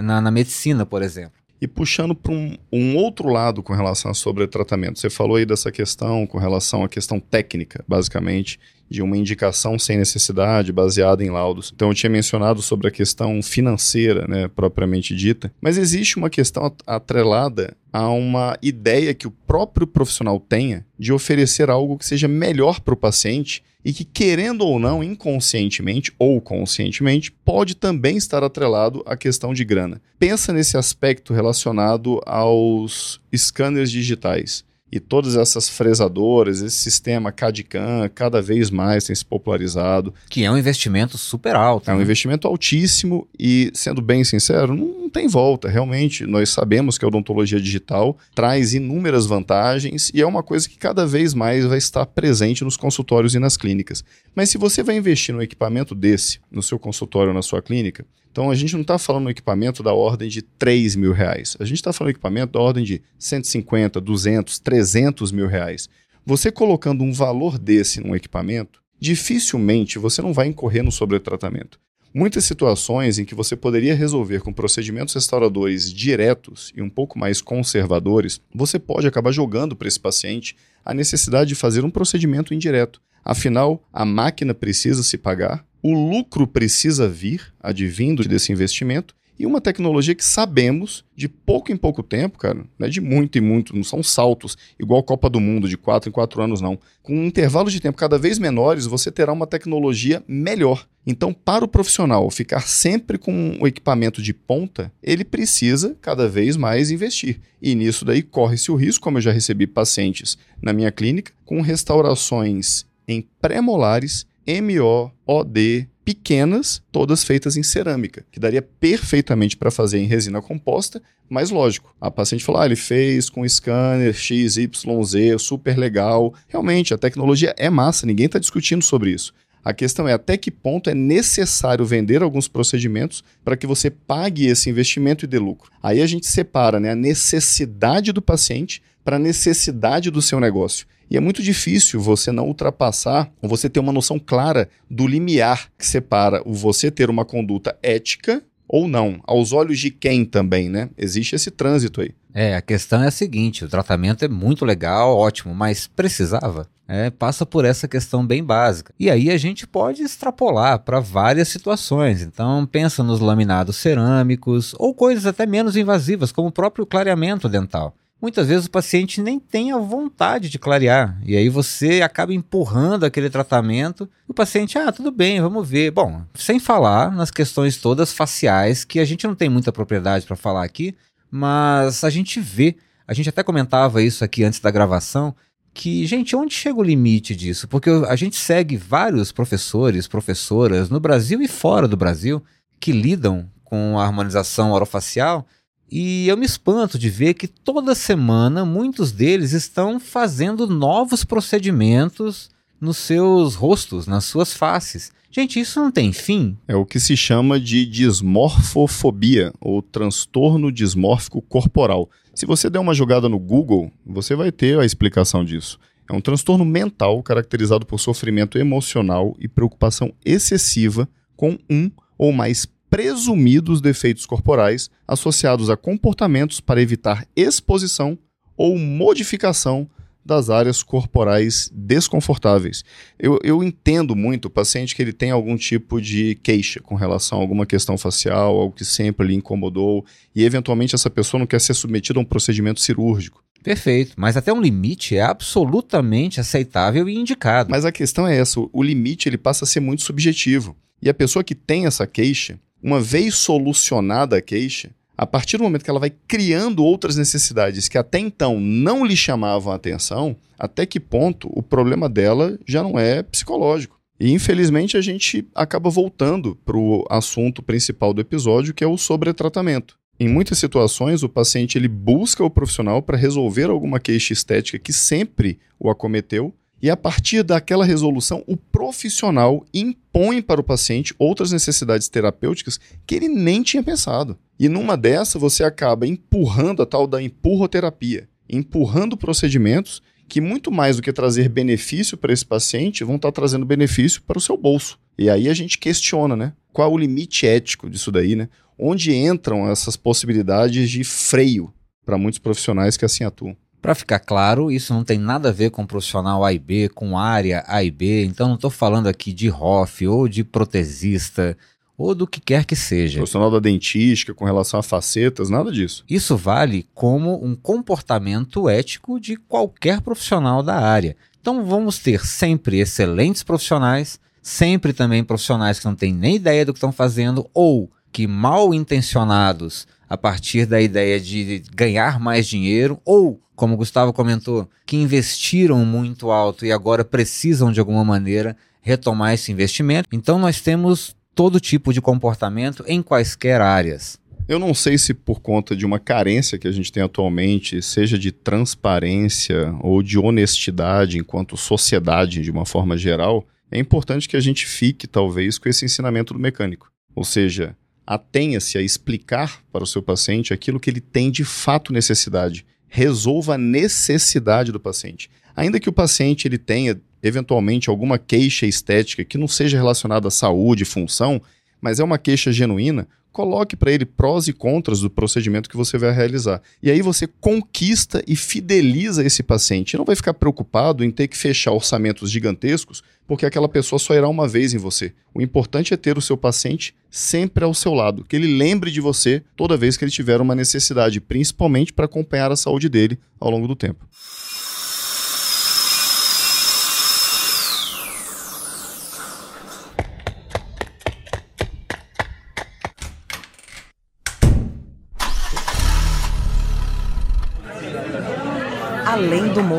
na, 0.01 0.21
na 0.21 0.31
medicina, 0.31 0.85
por 0.85 1.01
exemplo. 1.01 1.33
E 1.61 1.67
puxando 1.67 2.15
para 2.15 2.33
um, 2.33 2.57
um, 2.73 2.95
outro 2.95 3.29
lado 3.29 3.61
com 3.61 3.73
relação 3.73 4.09
a 4.09 4.13
sobretratamento, 4.15 4.99
você 4.99 5.11
falou 5.11 5.35
aí 5.35 5.45
dessa 5.45 5.71
questão 5.71 6.25
com 6.25 6.39
relação 6.39 6.83
à 6.83 6.89
questão 6.89 7.19
técnica, 7.19 7.85
basicamente, 7.87 8.59
de 8.91 9.01
uma 9.01 9.15
indicação 9.15 9.79
sem 9.79 9.97
necessidade, 9.97 10.73
baseada 10.73 11.23
em 11.23 11.29
laudos. 11.29 11.71
Então 11.73 11.87
eu 11.87 11.95
tinha 11.95 12.09
mencionado 12.09 12.61
sobre 12.61 12.89
a 12.89 12.91
questão 12.91 13.41
financeira, 13.41 14.27
né, 14.27 14.49
propriamente 14.49 15.15
dita, 15.15 15.51
mas 15.61 15.77
existe 15.77 16.17
uma 16.17 16.29
questão 16.29 16.75
atrelada 16.85 17.73
a 17.93 18.09
uma 18.09 18.57
ideia 18.61 19.13
que 19.13 19.27
o 19.27 19.31
próprio 19.31 19.87
profissional 19.87 20.39
tenha 20.39 20.85
de 20.99 21.13
oferecer 21.13 21.69
algo 21.69 21.97
que 21.97 22.05
seja 22.05 22.27
melhor 22.27 22.81
para 22.81 22.93
o 22.93 22.97
paciente 22.97 23.63
e 23.83 23.93
que, 23.93 24.03
querendo 24.03 24.61
ou 24.61 24.77
não, 24.77 25.03
inconscientemente 25.03 26.13
ou 26.19 26.39
conscientemente, 26.39 27.31
pode 27.31 27.75
também 27.75 28.17
estar 28.17 28.43
atrelado 28.43 29.01
à 29.05 29.17
questão 29.17 29.53
de 29.53 29.63
grana. 29.63 30.01
Pensa 30.19 30.53
nesse 30.53 30.77
aspecto 30.77 31.33
relacionado 31.33 32.21
aos 32.25 33.19
scanners 33.35 33.89
digitais. 33.89 34.63
E 34.91 34.99
todas 34.99 35.35
essas 35.35 35.69
fresadoras, 35.69 36.61
esse 36.61 36.77
sistema 36.77 37.31
CAD-CAM, 37.31 38.09
cada 38.13 38.41
vez 38.41 38.69
mais 38.69 39.05
tem 39.05 39.15
se 39.15 39.23
popularizado. 39.23 40.13
Que 40.29 40.43
é 40.43 40.51
um 40.51 40.57
investimento 40.57 41.17
super 41.17 41.55
alto. 41.55 41.89
É 41.89 41.93
um 41.93 41.97
né? 41.97 42.03
investimento 42.03 42.47
altíssimo 42.47 43.27
e, 43.39 43.71
sendo 43.73 44.01
bem 44.01 44.23
sincero, 44.23 44.75
não, 44.75 44.87
não 45.03 45.09
tem 45.09 45.27
volta. 45.27 45.69
Realmente, 45.69 46.25
nós 46.25 46.49
sabemos 46.49 46.97
que 46.97 47.05
a 47.05 47.07
odontologia 47.07 47.59
digital 47.59 48.17
traz 48.35 48.73
inúmeras 48.73 49.25
vantagens 49.25 50.11
e 50.13 50.21
é 50.21 50.25
uma 50.25 50.43
coisa 50.43 50.67
que 50.67 50.77
cada 50.77 51.05
vez 51.05 51.33
mais 51.33 51.65
vai 51.65 51.77
estar 51.77 52.05
presente 52.05 52.63
nos 52.63 52.75
consultórios 52.75 53.33
e 53.33 53.39
nas 53.39 53.55
clínicas. 53.55 54.03
Mas 54.35 54.49
se 54.49 54.57
você 54.57 54.83
vai 54.83 54.97
investir 54.97 55.33
num 55.33 55.41
equipamento 55.41 55.95
desse, 55.95 56.39
no 56.51 56.61
seu 56.61 56.77
consultório 56.77 57.29
ou 57.29 57.33
na 57.33 57.41
sua 57.41 57.61
clínica, 57.61 58.05
então 58.31 58.49
a 58.49 58.55
gente 58.55 58.73
não 58.73 58.81
está 58.81 58.97
falando 58.97 59.25
um 59.25 59.29
equipamento 59.29 59.83
da 59.83 59.93
ordem 59.93 60.29
de 60.29 60.41
3 60.41 60.95
mil 60.95 61.11
reais. 61.11 61.57
A 61.59 61.65
gente 61.65 61.77
está 61.77 61.91
falando 61.91 62.09
um 62.09 62.11
equipamento 62.11 62.53
da 62.53 62.59
ordem 62.59 62.83
de 62.83 63.01
150, 63.19 63.99
200, 63.99 64.59
300 64.59 65.31
mil 65.31 65.47
reais. 65.47 65.89
Você 66.25 66.51
colocando 66.51 67.03
um 67.03 67.11
valor 67.11 67.59
desse 67.59 67.99
num 67.99 68.15
equipamento, 68.15 68.81
dificilmente 68.99 69.99
você 69.99 70.21
não 70.21 70.31
vai 70.31 70.47
incorrer 70.47 70.83
no 70.83 70.91
sobretratamento. 70.91 71.79
Muitas 72.13 72.43
situações 72.43 73.19
em 73.19 73.25
que 73.25 73.35
você 73.35 73.55
poderia 73.55 73.95
resolver 73.95 74.41
com 74.41 74.51
procedimentos 74.51 75.13
restauradores 75.13 75.91
diretos 75.91 76.71
e 76.75 76.81
um 76.81 76.89
pouco 76.89 77.17
mais 77.17 77.41
conservadores, 77.41 78.41
você 78.53 78.77
pode 78.77 79.07
acabar 79.07 79.31
jogando 79.31 79.75
para 79.75 79.87
esse 79.87 79.99
paciente 79.99 80.55
a 80.85 80.93
necessidade 80.93 81.49
de 81.49 81.55
fazer 81.55 81.85
um 81.85 81.89
procedimento 81.89 82.53
indireto. 82.53 83.01
Afinal, 83.23 83.81
a 83.93 84.03
máquina 84.03 84.53
precisa 84.53 85.03
se 85.03 85.17
pagar, 85.17 85.65
o 85.81 85.93
lucro 85.93 86.45
precisa 86.47 87.07
vir 87.07 87.53
advindo 87.61 88.23
desse 88.23 88.51
investimento 88.51 89.15
e 89.41 89.45
uma 89.47 89.59
tecnologia 89.59 90.13
que 90.13 90.23
sabemos 90.23 91.03
de 91.15 91.27
pouco 91.27 91.71
em 91.71 91.75
pouco 91.75 92.03
tempo, 92.03 92.37
cara, 92.37 92.63
não 92.77 92.85
é 92.85 92.89
de 92.91 93.01
muito 93.01 93.39
em 93.39 93.41
muito, 93.41 93.75
não 93.75 93.83
são 93.83 94.03
saltos 94.03 94.55
igual 94.79 95.01
Copa 95.01 95.27
do 95.31 95.39
Mundo 95.39 95.67
de 95.67 95.75
quatro 95.75 96.09
em 96.09 96.11
quatro 96.11 96.43
anos, 96.43 96.61
não. 96.61 96.77
Com 97.01 97.25
intervalos 97.25 97.73
de 97.73 97.79
tempo 97.79 97.97
cada 97.97 98.19
vez 98.19 98.37
menores, 98.37 98.85
você 98.85 99.11
terá 99.11 99.33
uma 99.33 99.47
tecnologia 99.47 100.23
melhor. 100.27 100.85
Então, 101.07 101.33
para 101.33 101.65
o 101.65 101.67
profissional 101.67 102.29
ficar 102.29 102.61
sempre 102.67 103.17
com 103.17 103.57
o 103.59 103.65
equipamento 103.65 104.21
de 104.21 104.31
ponta, 104.31 104.93
ele 105.01 105.25
precisa 105.25 105.97
cada 105.99 106.29
vez 106.29 106.55
mais 106.55 106.91
investir. 106.91 107.41
E 107.59 107.73
nisso 107.73 108.05
daí 108.05 108.21
corre-se 108.21 108.71
o 108.71 108.75
risco, 108.75 109.03
como 109.03 109.17
eu 109.17 109.23
já 109.23 109.31
recebi 109.31 109.65
pacientes 109.65 110.37
na 110.61 110.71
minha 110.71 110.91
clínica, 110.91 111.33
com 111.43 111.61
restaurações 111.61 112.85
em 113.07 113.27
pré-molares 113.41 114.27
MO, 114.59 115.11
OD, 115.25 115.87
pequenas, 116.03 116.81
todas 116.91 117.23
feitas 117.23 117.55
em 117.55 117.63
cerâmica, 117.63 118.25
que 118.31 118.39
daria 118.39 118.61
perfeitamente 118.61 119.55
para 119.55 119.71
fazer 119.71 119.99
em 119.99 120.07
resina 120.07 120.41
composta, 120.41 121.01
mas 121.29 121.49
lógico, 121.49 121.95
a 122.01 122.11
paciente 122.11 122.43
falou: 122.43 122.61
ah, 122.61 122.65
ele 122.65 122.75
fez 122.75 123.29
com 123.29 123.47
scanner 123.47 124.13
XYZ, 124.13 125.39
super 125.39 125.77
legal. 125.77 126.33
Realmente, 126.47 126.93
a 126.93 126.97
tecnologia 126.97 127.55
é 127.57 127.69
massa, 127.69 128.05
ninguém 128.05 128.25
está 128.25 128.37
discutindo 128.37 128.83
sobre 128.83 129.11
isso. 129.11 129.33
A 129.63 129.73
questão 129.73 130.07
é 130.07 130.13
até 130.13 130.35
que 130.37 130.49
ponto 130.49 130.89
é 130.89 130.95
necessário 130.95 131.85
vender 131.85 132.23
alguns 132.23 132.47
procedimentos 132.47 133.23
para 133.45 133.55
que 133.55 133.67
você 133.67 133.89
pague 133.91 134.47
esse 134.47 134.69
investimento 134.69 135.23
e 135.23 135.27
dê 135.27 135.37
lucro. 135.37 135.71
Aí 135.83 136.01
a 136.01 136.07
gente 136.07 136.25
separa 136.25 136.79
né, 136.79 136.91
a 136.91 136.95
necessidade 136.95 138.11
do 138.11 138.21
paciente 138.21 138.81
para 139.03 139.17
a 139.17 139.19
necessidade 139.19 140.09
do 140.09 140.21
seu 140.21 140.39
negócio. 140.39 140.87
E 141.11 141.17
é 141.17 141.19
muito 141.19 141.43
difícil 141.43 141.99
você 141.99 142.31
não 142.31 142.47
ultrapassar 142.47 143.29
você 143.41 143.69
ter 143.69 143.81
uma 143.81 143.91
noção 143.91 144.17
clara 144.17 144.69
do 144.89 145.05
limiar 145.05 145.69
que 145.77 145.85
separa 145.85 146.41
o 146.45 146.53
você 146.53 146.89
ter 146.89 147.09
uma 147.09 147.25
conduta 147.25 147.77
ética 147.83 148.41
ou 148.65 148.87
não, 148.87 149.19
aos 149.25 149.51
olhos 149.51 149.77
de 149.77 149.91
quem 149.91 150.23
também, 150.23 150.69
né? 150.69 150.89
Existe 150.97 151.35
esse 151.35 151.51
trânsito 151.51 151.99
aí. 151.99 152.11
É, 152.33 152.55
a 152.55 152.61
questão 152.61 153.03
é 153.03 153.07
a 153.07 153.11
seguinte: 153.11 153.65
o 153.65 153.67
tratamento 153.67 154.23
é 154.23 154.29
muito 154.29 154.63
legal, 154.63 155.17
ótimo, 155.17 155.53
mas 155.53 155.85
precisava? 155.85 156.65
É, 156.87 157.09
passa 157.09 157.45
por 157.45 157.65
essa 157.65 157.89
questão 157.89 158.25
bem 158.25 158.41
básica. 158.41 158.93
E 158.97 159.09
aí 159.09 159.29
a 159.29 159.37
gente 159.37 159.67
pode 159.67 160.01
extrapolar 160.01 160.79
para 160.79 161.01
várias 161.01 161.49
situações. 161.49 162.21
Então, 162.21 162.65
pensa 162.65 163.03
nos 163.03 163.19
laminados 163.19 163.75
cerâmicos 163.75 164.73
ou 164.79 164.93
coisas 164.93 165.25
até 165.25 165.45
menos 165.45 165.75
invasivas, 165.75 166.31
como 166.31 166.47
o 166.47 166.53
próprio 166.53 166.85
clareamento 166.85 167.49
dental 167.49 167.95
muitas 168.21 168.47
vezes 168.47 168.67
o 168.67 168.71
paciente 168.71 169.21
nem 169.21 169.39
tem 169.39 169.71
a 169.71 169.77
vontade 169.77 170.49
de 170.49 170.59
clarear. 170.59 171.19
E 171.25 171.35
aí 171.35 171.49
você 171.49 172.01
acaba 172.01 172.33
empurrando 172.33 173.05
aquele 173.05 173.29
tratamento. 173.29 174.07
E 174.27 174.31
o 174.31 174.33
paciente, 174.33 174.77
ah, 174.77 174.91
tudo 174.91 175.11
bem, 175.11 175.41
vamos 175.41 175.67
ver. 175.67 175.91
Bom, 175.91 176.21
sem 176.35 176.59
falar 176.59 177.11
nas 177.11 177.31
questões 177.31 177.77
todas 177.77 178.13
faciais, 178.13 178.85
que 178.85 178.99
a 178.99 179.05
gente 179.05 179.25
não 179.25 179.33
tem 179.33 179.49
muita 179.49 179.71
propriedade 179.71 180.25
para 180.25 180.35
falar 180.35 180.63
aqui, 180.63 180.95
mas 181.29 182.03
a 182.03 182.09
gente 182.09 182.39
vê, 182.39 182.75
a 183.07 183.13
gente 183.13 183.29
até 183.29 183.41
comentava 183.41 184.03
isso 184.03 184.23
aqui 184.23 184.43
antes 184.43 184.59
da 184.59 184.69
gravação, 184.69 185.35
que, 185.73 186.05
gente, 186.05 186.35
onde 186.35 186.53
chega 186.53 186.77
o 186.77 186.83
limite 186.83 187.35
disso? 187.35 187.67
Porque 187.67 187.89
a 187.89 188.15
gente 188.15 188.35
segue 188.35 188.75
vários 188.75 189.31
professores, 189.31 190.07
professoras 190.07 190.89
no 190.89 190.99
Brasil 190.99 191.41
e 191.41 191.47
fora 191.47 191.87
do 191.87 191.95
Brasil 191.95 192.43
que 192.79 192.91
lidam 192.91 193.49
com 193.63 193.97
a 193.97 194.03
harmonização 194.03 194.71
orofacial 194.71 195.47
e 195.91 196.27
eu 196.29 196.37
me 196.37 196.45
espanto 196.45 196.97
de 196.97 197.09
ver 197.09 197.33
que 197.33 197.47
toda 197.47 197.93
semana 197.93 198.63
muitos 198.63 199.11
deles 199.11 199.51
estão 199.51 199.99
fazendo 199.99 200.65
novos 200.65 201.25
procedimentos 201.25 202.49
nos 202.79 202.97
seus 202.97 203.55
rostos, 203.55 204.07
nas 204.07 204.23
suas 204.23 204.53
faces. 204.53 205.11
Gente, 205.29 205.59
isso 205.59 205.79
não 205.79 205.91
tem 205.91 206.11
fim? 206.11 206.57
É 206.67 206.75
o 206.75 206.85
que 206.85 206.99
se 206.99 207.15
chama 207.15 207.59
de 207.59 207.85
dismorfofobia, 207.85 209.53
ou 209.61 209.81
transtorno 209.81 210.71
dismórfico 210.71 211.41
corporal. 211.41 212.09
Se 212.33 212.45
você 212.45 212.69
der 212.69 212.79
uma 212.79 212.93
jogada 212.93 213.29
no 213.29 213.39
Google, 213.39 213.91
você 214.05 214.35
vai 214.35 214.51
ter 214.51 214.79
a 214.79 214.85
explicação 214.85 215.43
disso. 215.43 215.79
É 216.09 216.13
um 216.13 216.21
transtorno 216.21 216.65
mental 216.65 217.21
caracterizado 217.23 217.85
por 217.85 217.99
sofrimento 217.99 218.57
emocional 218.57 219.35
e 219.39 219.47
preocupação 219.47 220.13
excessiva 220.25 221.07
com 221.37 221.57
um 221.69 221.89
ou 222.17 222.33
mais 222.33 222.67
presumidos 222.91 223.79
defeitos 223.79 224.25
corporais 224.25 224.89
associados 225.07 225.69
a 225.69 225.77
comportamentos 225.77 226.59
para 226.59 226.81
evitar 226.81 227.25
exposição 227.37 228.19
ou 228.57 228.77
modificação 228.77 229.89
das 230.25 230.49
áreas 230.49 230.83
corporais 230.83 231.71
desconfortáveis. 231.73 232.83
Eu, 233.17 233.39
eu 233.43 233.63
entendo 233.63 234.13
muito 234.13 234.45
o 234.45 234.49
paciente 234.49 234.93
que 234.93 235.01
ele 235.01 235.13
tem 235.13 235.31
algum 235.31 235.55
tipo 235.55 236.01
de 236.01 236.35
queixa 236.43 236.81
com 236.81 236.93
relação 236.95 237.39
a 237.39 237.41
alguma 237.41 237.65
questão 237.65 237.97
facial, 237.97 238.55
algo 238.57 238.75
que 238.75 238.85
sempre 238.85 239.25
lhe 239.25 239.35
incomodou, 239.35 240.05
e 240.35 240.43
eventualmente 240.43 240.93
essa 240.93 241.09
pessoa 241.09 241.39
não 241.39 241.47
quer 241.47 241.61
ser 241.61 241.73
submetida 241.73 242.19
a 242.19 242.21
um 242.21 242.25
procedimento 242.25 242.81
cirúrgico. 242.81 243.41
Perfeito, 243.63 244.13
mas 244.17 244.35
até 244.35 244.51
um 244.51 244.61
limite 244.61 245.15
é 245.15 245.21
absolutamente 245.21 246.41
aceitável 246.41 247.07
e 247.07 247.15
indicado. 247.15 247.71
Mas 247.71 247.85
a 247.85 247.91
questão 247.91 248.27
é 248.27 248.35
essa, 248.35 248.59
o 248.59 248.83
limite 248.83 249.29
ele 249.29 249.37
passa 249.37 249.63
a 249.63 249.67
ser 249.67 249.79
muito 249.79 250.03
subjetivo. 250.03 250.75
E 251.01 251.09
a 251.09 251.13
pessoa 251.13 251.43
que 251.43 251.55
tem 251.55 251.85
essa 251.85 252.05
queixa, 252.05 252.59
uma 252.81 252.99
vez 252.99 253.35
solucionada 253.35 254.37
a 254.37 254.41
queixa, 254.41 254.91
a 255.17 255.27
partir 255.27 255.57
do 255.57 255.63
momento 255.63 255.83
que 255.83 255.89
ela 255.89 255.99
vai 255.99 256.11
criando 256.27 256.83
outras 256.83 257.15
necessidades 257.15 257.87
que 257.87 257.97
até 257.97 258.17
então 258.17 258.59
não 258.59 259.05
lhe 259.05 259.15
chamavam 259.15 259.71
a 259.71 259.75
atenção, 259.75 260.35
até 260.57 260.85
que 260.85 260.99
ponto 260.99 261.49
o 261.53 261.61
problema 261.61 262.09
dela 262.09 262.57
já 262.67 262.81
não 262.81 262.97
é 262.97 263.21
psicológico. 263.21 263.99
E 264.19 264.31
infelizmente 264.31 264.97
a 264.97 265.01
gente 265.01 265.47
acaba 265.53 265.89
voltando 265.89 266.55
para 266.65 266.77
o 266.77 267.05
assunto 267.09 267.61
principal 267.61 268.13
do 268.13 268.21
episódio, 268.21 268.73
que 268.73 268.83
é 268.83 268.87
o 268.87 268.97
sobretratamento. 268.97 269.99
Em 270.19 270.27
muitas 270.27 270.59
situações, 270.59 271.23
o 271.23 271.29
paciente 271.29 271.79
ele 271.79 271.87
busca 271.87 272.43
o 272.43 272.49
profissional 272.49 273.01
para 273.01 273.17
resolver 273.17 273.71
alguma 273.71 273.99
queixa 273.99 274.33
estética 274.33 274.77
que 274.77 274.93
sempre 274.93 275.59
o 275.79 275.89
acometeu, 275.89 276.53
e 276.81 276.89
a 276.89 276.97
partir 276.97 277.43
daquela 277.43 277.85
resolução, 277.85 278.43
o 278.47 278.57
profissional 278.57 279.63
impõe 279.71 280.41
para 280.41 280.59
o 280.59 280.63
paciente 280.63 281.13
outras 281.19 281.51
necessidades 281.51 282.09
terapêuticas 282.09 282.79
que 283.05 283.15
ele 283.15 283.27
nem 283.27 283.61
tinha 283.61 283.83
pensado. 283.83 284.37
E 284.59 284.67
numa 284.67 284.97
dessa, 284.97 285.37
você 285.37 285.63
acaba 285.63 286.07
empurrando 286.07 286.81
a 286.81 286.85
tal 286.85 287.05
da 287.05 287.21
empurroterapia, 287.21 288.27
empurrando 288.49 289.15
procedimentos 289.15 290.01
que, 290.27 290.41
muito 290.41 290.71
mais 290.71 290.95
do 290.95 291.01
que 291.01 291.13
trazer 291.13 291.49
benefício 291.49 292.17
para 292.17 292.33
esse 292.33 292.45
paciente, 292.45 293.03
vão 293.03 293.17
estar 293.17 293.31
trazendo 293.31 293.65
benefício 293.65 294.21
para 294.23 294.37
o 294.37 294.41
seu 294.41 294.57
bolso. 294.57 294.97
E 295.17 295.29
aí 295.29 295.49
a 295.49 295.53
gente 295.53 295.77
questiona, 295.77 296.35
né? 296.35 296.53
Qual 296.73 296.91
o 296.91 296.97
limite 296.97 297.45
ético 297.45 297.89
disso 297.89 298.11
daí, 298.11 298.35
né? 298.35 298.49
Onde 298.79 299.13
entram 299.13 299.69
essas 299.69 299.95
possibilidades 299.95 300.89
de 300.89 301.03
freio 301.03 301.71
para 302.03 302.17
muitos 302.17 302.39
profissionais 302.39 302.97
que 302.97 303.05
assim 303.05 303.23
atuam? 303.23 303.55
Para 303.81 303.95
ficar 303.95 304.19
claro, 304.19 304.71
isso 304.71 304.93
não 304.93 305.03
tem 305.03 305.17
nada 305.17 305.49
a 305.49 305.51
ver 305.51 305.71
com 305.71 305.85
profissional 305.87 306.45
A 306.45 306.53
e 306.53 306.59
B, 306.59 306.87
com 306.89 307.17
área 307.17 307.63
A 307.67 307.83
e 307.83 307.89
B, 307.89 308.25
então 308.25 308.47
não 308.47 308.55
estou 308.55 308.69
falando 308.69 309.07
aqui 309.07 309.33
de 309.33 309.49
ROF 309.49 310.05
ou 310.07 310.27
de 310.27 310.43
protesista 310.43 311.57
ou 311.97 312.13
do 312.13 312.27
que 312.27 312.39
quer 312.39 312.63
que 312.63 312.75
seja. 312.75 313.17
Profissional 313.17 313.49
da 313.49 313.59
dentística 313.59 314.33
com 314.33 314.45
relação 314.45 314.79
a 314.79 314.83
facetas, 314.83 315.49
nada 315.49 315.71
disso. 315.71 316.03
Isso 316.07 316.37
vale 316.37 316.87
como 316.93 317.43
um 317.43 317.55
comportamento 317.55 318.69
ético 318.69 319.19
de 319.19 319.35
qualquer 319.35 320.01
profissional 320.01 320.61
da 320.61 320.75
área. 320.75 321.15
Então 321.39 321.65
vamos 321.65 321.97
ter 321.97 322.23
sempre 322.23 322.79
excelentes 322.79 323.41
profissionais, 323.41 324.19
sempre 324.43 324.93
também 324.93 325.23
profissionais 325.23 325.79
que 325.79 325.85
não 325.85 325.95
têm 325.95 326.13
nem 326.13 326.35
ideia 326.35 326.65
do 326.65 326.71
que 326.73 326.77
estão 326.77 326.91
fazendo 326.91 327.49
ou 327.51 327.89
que 328.11 328.27
mal 328.27 328.73
intencionados 328.73 329.87
a 330.11 330.17
partir 330.17 330.65
da 330.65 330.81
ideia 330.81 331.17
de 331.21 331.63
ganhar 331.73 332.19
mais 332.19 332.45
dinheiro 332.45 332.99
ou 333.05 333.41
como 333.55 333.75
o 333.75 333.77
Gustavo 333.77 334.11
comentou, 334.11 334.69
que 334.85 334.97
investiram 334.97 335.85
muito 335.85 336.31
alto 336.31 336.65
e 336.65 336.71
agora 336.71 337.05
precisam 337.05 337.71
de 337.71 337.79
alguma 337.79 338.03
maneira 338.03 338.57
retomar 338.81 339.33
esse 339.33 339.53
investimento. 339.53 340.09
Então 340.11 340.37
nós 340.37 340.59
temos 340.59 341.15
todo 341.33 341.61
tipo 341.61 341.93
de 341.93 342.01
comportamento 342.01 342.83
em 342.87 343.01
quaisquer 343.01 343.61
áreas. 343.61 344.19
Eu 344.49 344.59
não 344.59 344.73
sei 344.73 344.97
se 344.97 345.13
por 345.13 345.39
conta 345.39 345.77
de 345.77 345.85
uma 345.85 345.97
carência 345.97 346.57
que 346.57 346.67
a 346.67 346.71
gente 346.73 346.91
tem 346.91 347.01
atualmente, 347.01 347.81
seja 347.81 348.19
de 348.19 348.33
transparência 348.33 349.73
ou 349.79 350.03
de 350.03 350.19
honestidade 350.19 351.17
enquanto 351.17 351.55
sociedade 351.55 352.41
de 352.41 352.51
uma 352.51 352.65
forma 352.65 352.97
geral, 352.97 353.47
é 353.71 353.79
importante 353.79 354.27
que 354.27 354.35
a 354.35 354.41
gente 354.41 354.65
fique 354.65 355.07
talvez 355.07 355.57
com 355.57 355.69
esse 355.69 355.85
ensinamento 355.85 356.33
do 356.33 356.39
mecânico. 356.39 356.91
Ou 357.15 357.23
seja, 357.23 357.77
atenha-se 358.05 358.77
a 358.77 358.81
explicar 358.81 359.63
para 359.71 359.83
o 359.83 359.87
seu 359.87 360.01
paciente 360.01 360.53
aquilo 360.53 360.79
que 360.79 360.89
ele 360.89 361.01
tem 361.01 361.31
de 361.31 361.43
fato 361.43 361.93
necessidade 361.93 362.65
resolva 362.93 363.55
a 363.55 363.57
necessidade 363.57 364.69
do 364.69 364.79
paciente. 364.79 365.31
Ainda 365.55 365.79
que 365.79 365.87
o 365.87 365.93
paciente 365.93 366.45
ele 366.45 366.57
tenha 366.57 366.99
eventualmente 367.23 367.89
alguma 367.89 368.19
queixa 368.19 368.65
estética 368.65 369.23
que 369.23 369.37
não 369.37 369.47
seja 369.47 369.77
relacionada 369.77 370.27
à 370.27 370.31
saúde, 370.31 370.83
função, 370.83 371.41
mas 371.79 372.01
é 372.01 372.03
uma 372.03 372.17
queixa 372.17 372.51
genuína, 372.51 373.07
coloque 373.31 373.75
para 373.75 373.91
ele 373.91 374.05
prós 374.05 374.47
e 374.47 374.53
contras 374.53 374.99
do 374.99 375.09
procedimento 375.09 375.69
que 375.69 375.77
você 375.77 375.97
vai 375.97 376.11
realizar. 376.11 376.61
E 376.81 376.91
aí 376.91 377.01
você 377.01 377.27
conquista 377.27 378.23
e 378.27 378.35
fideliza 378.35 379.23
esse 379.25 379.41
paciente. 379.41 379.97
Não 379.97 380.05
vai 380.05 380.15
ficar 380.15 380.33
preocupado 380.33 381.03
em 381.03 381.11
ter 381.11 381.27
que 381.27 381.37
fechar 381.37 381.71
orçamentos 381.71 382.29
gigantescos, 382.29 383.03
porque 383.27 383.45
aquela 383.45 383.69
pessoa 383.69 383.99
só 383.99 384.13
irá 384.13 384.27
uma 384.27 384.47
vez 384.47 384.73
em 384.73 384.77
você. 384.77 385.13
O 385.33 385.41
importante 385.41 385.93
é 385.93 385.97
ter 385.97 386.17
o 386.17 386.21
seu 386.21 386.35
paciente 386.35 386.93
sempre 387.09 387.63
ao 387.63 387.73
seu 387.73 387.93
lado, 387.93 388.25
que 388.27 388.35
ele 388.35 388.57
lembre 388.57 388.91
de 388.91 388.99
você 388.99 389.43
toda 389.55 389.77
vez 389.77 389.95
que 389.95 390.03
ele 390.03 390.11
tiver 390.11 390.41
uma 390.41 390.55
necessidade, 390.55 391.21
principalmente 391.21 391.93
para 391.93 392.05
acompanhar 392.05 392.51
a 392.51 392.55
saúde 392.55 392.89
dele 392.89 393.17
ao 393.39 393.49
longo 393.49 393.67
do 393.67 393.75
tempo. 393.75 394.05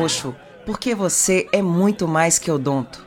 roxo, 0.03 0.35
porque 0.65 0.93
você 0.93 1.47
é 1.53 1.61
muito 1.61 2.07
mais 2.07 2.37
que 2.37 2.51
odonto. 2.51 3.05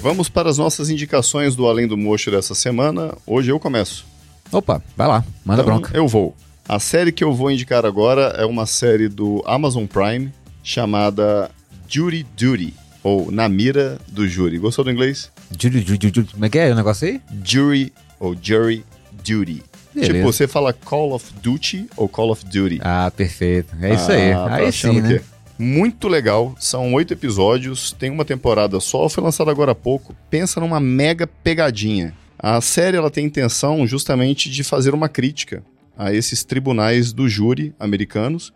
Vamos 0.00 0.28
para 0.28 0.48
as 0.48 0.56
nossas 0.58 0.88
indicações 0.88 1.54
do 1.54 1.66
Além 1.66 1.86
do 1.86 1.96
Mocho 1.96 2.30
dessa 2.30 2.54
semana. 2.54 3.14
Hoje 3.26 3.50
eu 3.50 3.60
começo. 3.60 4.06
Opa, 4.50 4.82
vai 4.96 5.06
lá, 5.06 5.24
manda 5.44 5.62
então, 5.62 5.74
bronca. 5.74 5.96
Eu 5.96 6.08
vou. 6.08 6.34
A 6.66 6.78
série 6.78 7.12
que 7.12 7.22
eu 7.22 7.32
vou 7.34 7.50
indicar 7.50 7.84
agora 7.84 8.34
é 8.38 8.46
uma 8.46 8.64
série 8.64 9.08
do 9.08 9.42
Amazon 9.46 9.84
Prime 9.84 10.32
chamada 10.62 11.50
Jury 11.86 12.26
Duty, 12.38 12.72
ou 13.02 13.30
Na 13.30 13.50
Mira 13.50 13.98
do 14.08 14.26
Júri. 14.26 14.56
Gostou 14.56 14.82
do 14.82 14.90
inglês? 14.90 15.30
Jury, 15.58 15.80
jury, 15.80 15.98
jury, 16.02 16.28
como 16.32 16.44
é 16.46 16.48
que 16.48 16.58
é 16.58 16.72
o 16.72 16.74
negócio 16.74 17.06
aí? 17.06 17.20
Jury, 17.44 17.92
ou 18.18 18.34
Jury 18.40 18.82
Duty. 19.24 19.62
Beleza. 19.94 20.12
Tipo, 20.12 20.24
você 20.24 20.48
fala 20.48 20.72
Call 20.72 21.12
of 21.12 21.32
Duty 21.42 21.86
ou 21.96 22.08
Call 22.08 22.30
of 22.30 22.44
Duty. 22.44 22.80
Ah, 22.82 23.10
perfeito. 23.16 23.74
É 23.80 23.94
isso 23.94 24.10
aí. 24.10 24.32
Ah, 24.32 24.46
tá 24.48 24.56
aí 24.56 24.72
sim, 24.72 25.00
né? 25.00 25.20
Muito 25.56 26.08
legal, 26.08 26.52
são 26.58 26.92
oito 26.94 27.12
episódios, 27.12 27.92
tem 27.92 28.10
uma 28.10 28.24
temporada 28.24 28.80
só, 28.80 29.08
foi 29.08 29.22
lançada 29.22 29.52
agora 29.52 29.70
há 29.70 29.74
pouco. 29.74 30.14
Pensa 30.28 30.58
numa 30.58 30.80
mega 30.80 31.28
pegadinha. 31.28 32.12
A 32.36 32.60
série 32.60 32.96
ela 32.96 33.10
tem 33.10 33.24
intenção 33.24 33.86
justamente 33.86 34.50
de 34.50 34.64
fazer 34.64 34.92
uma 34.92 35.08
crítica 35.08 35.62
a 35.96 36.12
esses 36.12 36.42
tribunais 36.42 37.12
do 37.12 37.28
júri 37.28 37.72
americanos 37.78 38.52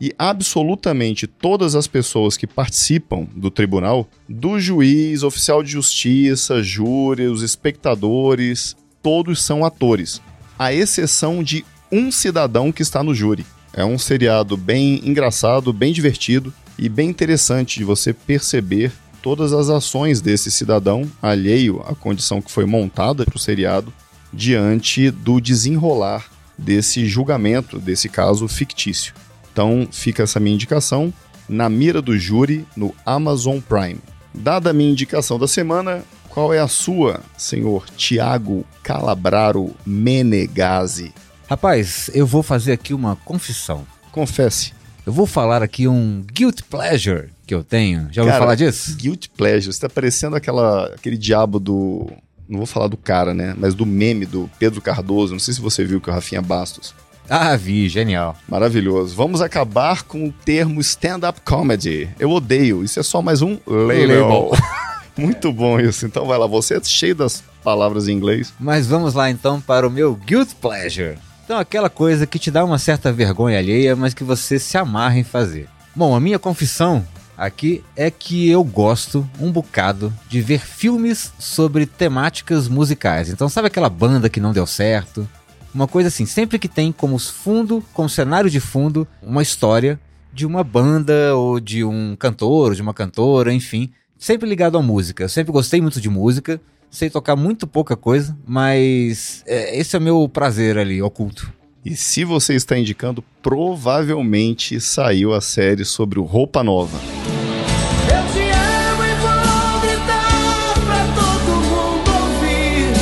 e 0.00 0.14
absolutamente 0.18 1.26
todas 1.26 1.74
as 1.74 1.86
pessoas 1.86 2.36
que 2.36 2.46
participam 2.46 3.26
do 3.36 3.50
tribunal, 3.50 4.08
do 4.26 4.58
juiz, 4.58 5.22
oficial 5.22 5.62
de 5.62 5.72
justiça, 5.72 6.62
júri, 6.62 7.26
os 7.26 7.42
espectadores, 7.42 8.74
todos 9.08 9.42
são 9.42 9.64
atores, 9.64 10.20
à 10.58 10.70
exceção 10.70 11.42
de 11.42 11.64
um 11.90 12.12
cidadão 12.12 12.70
que 12.70 12.82
está 12.82 13.02
no 13.02 13.14
júri. 13.14 13.46
É 13.72 13.82
um 13.82 13.96
seriado 13.96 14.54
bem 14.54 15.00
engraçado, 15.02 15.72
bem 15.72 15.94
divertido 15.94 16.52
e 16.78 16.90
bem 16.90 17.08
interessante 17.08 17.78
de 17.78 17.84
você 17.84 18.12
perceber 18.12 18.92
todas 19.22 19.54
as 19.54 19.70
ações 19.70 20.20
desse 20.20 20.50
cidadão 20.50 21.10
alheio 21.22 21.82
à 21.86 21.94
condição 21.94 22.42
que 22.42 22.52
foi 22.52 22.66
montada 22.66 23.24
para 23.24 23.34
o 23.34 23.38
seriado 23.38 23.90
diante 24.30 25.10
do 25.10 25.40
desenrolar 25.40 26.26
desse 26.58 27.06
julgamento, 27.06 27.78
desse 27.78 28.10
caso 28.10 28.46
fictício. 28.46 29.14
Então 29.50 29.88
fica 29.90 30.24
essa 30.24 30.38
minha 30.38 30.54
indicação 30.54 31.10
na 31.48 31.70
mira 31.70 32.02
do 32.02 32.18
júri 32.18 32.66
no 32.76 32.94
Amazon 33.06 33.58
Prime. 33.58 34.00
Dada 34.34 34.68
a 34.68 34.74
minha 34.74 34.90
indicação 34.90 35.38
da 35.38 35.48
semana, 35.48 36.04
qual 36.30 36.52
é 36.52 36.58
a 36.58 36.68
sua, 36.68 37.20
senhor 37.36 37.86
Tiago 37.96 38.64
Calabraro 38.82 39.74
Menegazzi? 39.86 41.12
Rapaz, 41.48 42.10
eu 42.14 42.26
vou 42.26 42.42
fazer 42.42 42.72
aqui 42.72 42.92
uma 42.92 43.16
confissão. 43.16 43.86
Confesse. 44.12 44.72
Eu 45.06 45.12
vou 45.12 45.26
falar 45.26 45.62
aqui 45.62 45.88
um 45.88 46.24
guilt 46.32 46.60
pleasure 46.68 47.30
que 47.46 47.54
eu 47.54 47.64
tenho. 47.64 48.08
Já 48.12 48.22
ouviu 48.22 48.38
falar 48.38 48.54
disso? 48.54 48.94
Guilt 48.94 49.28
Pleasure, 49.34 49.72
você 49.72 49.80
tá 49.80 49.88
parecendo 49.88 50.36
aquela, 50.36 50.88
aquele 50.88 51.16
diabo 51.16 51.58
do. 51.58 52.06
Não 52.46 52.58
vou 52.58 52.66
falar 52.66 52.88
do 52.88 52.96
cara, 52.96 53.32
né? 53.32 53.54
Mas 53.56 53.74
do 53.74 53.86
meme 53.86 54.26
do 54.26 54.50
Pedro 54.58 54.82
Cardoso. 54.82 55.32
Não 55.32 55.40
sei 55.40 55.54
se 55.54 55.60
você 55.60 55.84
viu 55.84 56.00
que 56.00 56.10
é 56.10 56.12
o 56.12 56.14
Rafinha 56.14 56.42
Bastos. 56.42 56.94
Ah, 57.28 57.56
vi, 57.56 57.88
genial. 57.88 58.36
Maravilhoso. 58.46 59.14
Vamos 59.14 59.40
acabar 59.40 60.02
com 60.02 60.28
o 60.28 60.32
termo 60.32 60.80
stand-up 60.80 61.40
comedy. 61.42 62.08
Eu 62.18 62.30
odeio. 62.30 62.84
Isso 62.84 63.00
é 63.00 63.02
só 63.02 63.20
mais 63.22 63.42
um 63.42 63.58
label. 63.66 64.50
Muito 65.18 65.52
bom 65.52 65.80
isso. 65.80 66.06
Então 66.06 66.24
vai 66.24 66.38
lá. 66.38 66.46
Você 66.46 66.76
é 66.76 66.82
cheio 66.82 67.14
das 67.14 67.42
palavras 67.62 68.08
em 68.08 68.12
inglês. 68.12 68.54
Mas 68.58 68.86
vamos 68.86 69.14
lá 69.14 69.28
então 69.28 69.60
para 69.60 69.86
o 69.86 69.90
meu 69.90 70.14
guilt 70.14 70.54
pleasure. 70.54 71.18
Então, 71.44 71.58
aquela 71.58 71.88
coisa 71.88 72.26
que 72.26 72.38
te 72.38 72.50
dá 72.50 72.62
uma 72.62 72.78
certa 72.78 73.10
vergonha 73.10 73.58
alheia, 73.58 73.96
mas 73.96 74.12
que 74.12 74.22
você 74.22 74.58
se 74.58 74.76
amarra 74.76 75.18
em 75.18 75.24
fazer. 75.24 75.66
Bom, 75.96 76.14
a 76.14 76.20
minha 76.20 76.38
confissão 76.38 77.02
aqui 77.38 77.82
é 77.96 78.10
que 78.10 78.50
eu 78.50 78.62
gosto 78.62 79.26
um 79.40 79.50
bocado 79.50 80.12
de 80.28 80.42
ver 80.42 80.60
filmes 80.60 81.32
sobre 81.38 81.86
temáticas 81.86 82.68
musicais. 82.68 83.30
Então, 83.30 83.48
sabe 83.48 83.68
aquela 83.68 83.88
banda 83.88 84.28
que 84.28 84.40
não 84.40 84.52
deu 84.52 84.66
certo? 84.66 85.26
Uma 85.74 85.88
coisa 85.88 86.08
assim, 86.08 86.26
sempre 86.26 86.58
que 86.58 86.68
tem 86.68 86.92
como 86.92 87.18
fundo, 87.18 87.82
como 87.94 88.10
cenário 88.10 88.50
de 88.50 88.60
fundo, 88.60 89.08
uma 89.22 89.42
história 89.42 89.98
de 90.30 90.44
uma 90.44 90.62
banda 90.62 91.34
ou 91.34 91.58
de 91.58 91.82
um 91.82 92.14
cantor, 92.14 92.68
ou 92.68 92.74
de 92.74 92.82
uma 92.82 92.92
cantora, 92.92 93.54
enfim, 93.54 93.90
sempre 94.18 94.48
ligado 94.48 94.76
à 94.76 94.82
música. 94.82 95.22
Eu 95.24 95.28
sempre 95.28 95.52
gostei 95.52 95.80
muito 95.80 96.00
de 96.00 96.10
música, 96.10 96.60
sei 96.90 97.08
tocar 97.08 97.36
muito 97.36 97.66
pouca 97.66 97.96
coisa, 97.96 98.36
mas 98.46 99.42
é, 99.46 99.78
esse 99.78 99.94
é 99.94 99.98
o 99.98 100.02
meu 100.02 100.28
prazer 100.28 100.76
ali, 100.76 101.00
oculto. 101.00 101.52
E 101.84 101.94
se 101.94 102.24
você 102.24 102.54
está 102.54 102.76
indicando, 102.76 103.24
provavelmente 103.40 104.80
saiu 104.80 105.32
a 105.32 105.40
série 105.40 105.84
sobre 105.84 106.18
o 106.18 106.24
Roupa 106.24 106.62
Nova. 106.64 106.98
Eu 106.98 108.32
te 108.32 108.40
amo 108.50 109.02
vou 109.22 109.80
gritar 109.80 110.74
pra 110.84 111.06
todo 111.14 111.50
mundo 111.62 112.10
ouvir. 112.10 112.92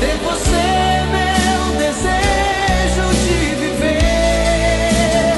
Ter 0.00 0.16
você 0.18 0.64
meu 1.12 1.60
desejo 1.78 3.06
de 3.22 3.38
viver. 3.56 5.34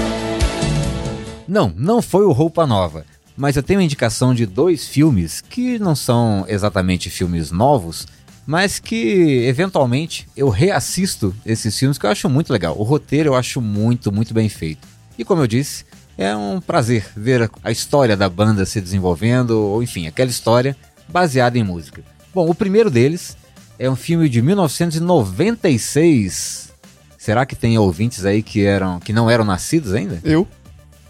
Não, 1.49 1.73
não 1.77 2.03
foi 2.03 2.25
o 2.25 2.33
Roupa 2.33 2.67
Nova, 2.67 3.05
mas 3.37 3.57
eu 3.57 3.63
tenho 3.63 3.81
uma 3.81 3.85
indicação 3.85 4.35
de 4.35 4.47
dois 4.47 4.87
filmes 4.87 5.41
que 5.41 5.79
não 5.79 5.95
são 5.97 6.45
exatamente 6.49 7.09
filmes 7.11 7.51
novos, 7.51 8.07
mas 8.47 8.79
que 8.79 9.45
eventualmente 9.47 10.29
eu 10.37 10.49
reassisto 10.51 11.35
esses 11.47 11.77
filmes 11.79 11.97
que 11.99 12.05
eu 12.07 12.11
acho 12.11 12.29
muito 12.29 12.53
legal. 12.53 12.77
O 12.79 12.83
roteiro 12.83 13.31
eu 13.31 13.35
acho 13.35 13.61
muito, 13.61 14.13
muito 14.13 14.35
bem 14.35 14.49
feito. 14.49 14.87
E 15.19 15.25
como 15.25 15.43
eu 15.43 15.47
disse, 15.47 15.85
é 16.19 16.35
um 16.37 16.61
prazer 16.61 17.07
ver 17.17 17.51
a- 17.63 17.71
história 17.73 18.17
da 18.17 18.29
banda 18.29 18.65
se 18.67 18.81
desenvolvendo, 18.81 19.51
ou 19.59 19.83
enfim, 19.83 20.07
aquela 20.07 20.31
história 20.31 20.77
baseada 21.09 21.59
em 21.59 21.65
música. 21.65 22.03
Bom, 22.35 22.49
o 22.49 22.55
primeiro 22.55 22.91
deles 22.91 23.37
é 23.79 23.89
um 23.91 23.97
filme 23.97 24.29
de 24.29 24.41
1996. 24.43 26.73
Será 27.19 27.45
que 27.47 27.57
tem 27.57 27.79
ouvintes 27.79 28.25
aí 28.25 28.43
que 28.43 28.65
eram 28.65 29.01
que 29.01 29.13
não 29.13 29.31
eram 29.31 29.45
nascidos 29.45 29.93
ainda? 29.95 30.21
Eu, 30.23 30.47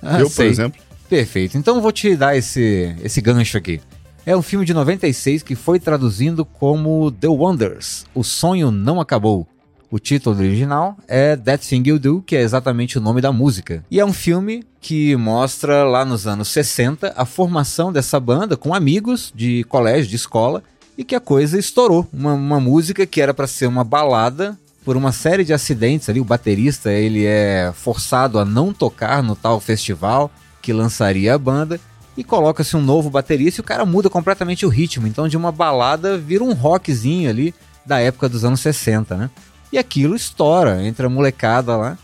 Ah, 0.00 0.20
eu 0.20 0.26
por 0.26 0.32
sei. 0.34 0.48
exemplo. 0.48 0.80
Perfeito. 1.08 1.56
Então 1.56 1.80
vou 1.80 1.92
te 1.92 2.16
dar 2.16 2.36
esse, 2.36 2.94
esse 3.02 3.20
gancho 3.20 3.56
aqui. 3.56 3.80
É 4.26 4.34
um 4.34 4.42
filme 4.42 4.64
de 4.64 4.72
96 4.72 5.42
que 5.42 5.54
foi 5.54 5.78
traduzindo 5.78 6.44
como 6.44 7.10
The 7.10 7.28
Wonders. 7.28 8.06
O 8.14 8.24
sonho 8.24 8.70
não 8.70 9.00
acabou. 9.00 9.46
O 9.90 9.98
título 9.98 10.36
original 10.36 10.96
é 11.06 11.36
That 11.36 11.68
Thing 11.68 11.82
You 11.86 11.98
Do, 11.98 12.22
que 12.22 12.34
é 12.34 12.40
exatamente 12.40 12.98
o 12.98 13.00
nome 13.00 13.20
da 13.20 13.30
música. 13.30 13.84
E 13.90 14.00
é 14.00 14.04
um 14.04 14.12
filme 14.12 14.64
que 14.80 15.14
mostra 15.14 15.84
lá 15.84 16.04
nos 16.04 16.26
anos 16.26 16.48
60 16.48 17.12
a 17.16 17.24
formação 17.24 17.92
dessa 17.92 18.18
banda 18.18 18.56
com 18.56 18.74
amigos 18.74 19.32
de 19.34 19.62
colégio, 19.64 20.10
de 20.10 20.16
escola, 20.16 20.64
e 20.96 21.04
que 21.04 21.14
a 21.14 21.20
coisa 21.20 21.58
estourou. 21.58 22.08
Uma, 22.12 22.32
uma 22.32 22.58
música 22.58 23.06
que 23.06 23.20
era 23.20 23.34
para 23.34 23.46
ser 23.46 23.66
uma 23.66 23.84
balada 23.84 24.58
por 24.84 24.96
uma 24.96 25.12
série 25.12 25.44
de 25.44 25.52
acidentes 25.52 26.08
ali. 26.08 26.18
O 26.18 26.24
baterista 26.24 26.90
ele 26.90 27.24
é 27.24 27.72
forçado 27.74 28.38
a 28.38 28.44
não 28.44 28.72
tocar 28.72 29.22
no 29.22 29.36
tal 29.36 29.60
festival 29.60 30.30
que 30.64 30.72
lançaria 30.72 31.34
a 31.34 31.38
banda 31.38 31.78
e 32.16 32.24
coloca-se 32.24 32.74
um 32.74 32.80
novo 32.80 33.10
baterista 33.10 33.60
e 33.60 33.62
o 33.62 33.64
cara 33.64 33.84
muda 33.84 34.08
completamente 34.08 34.64
o 34.64 34.70
ritmo. 34.70 35.06
Então 35.06 35.28
de 35.28 35.36
uma 35.36 35.52
balada 35.52 36.16
vira 36.16 36.42
um 36.42 36.54
rockzinho 36.54 37.28
ali 37.28 37.54
da 37.84 38.00
época 38.00 38.30
dos 38.30 38.46
anos 38.46 38.60
60, 38.60 39.14
né? 39.14 39.30
E 39.70 39.76
aquilo 39.76 40.16
estoura 40.16 40.82
entre 40.82 41.04
a 41.04 41.10
molecada 41.10 41.76
lá. 41.76 41.98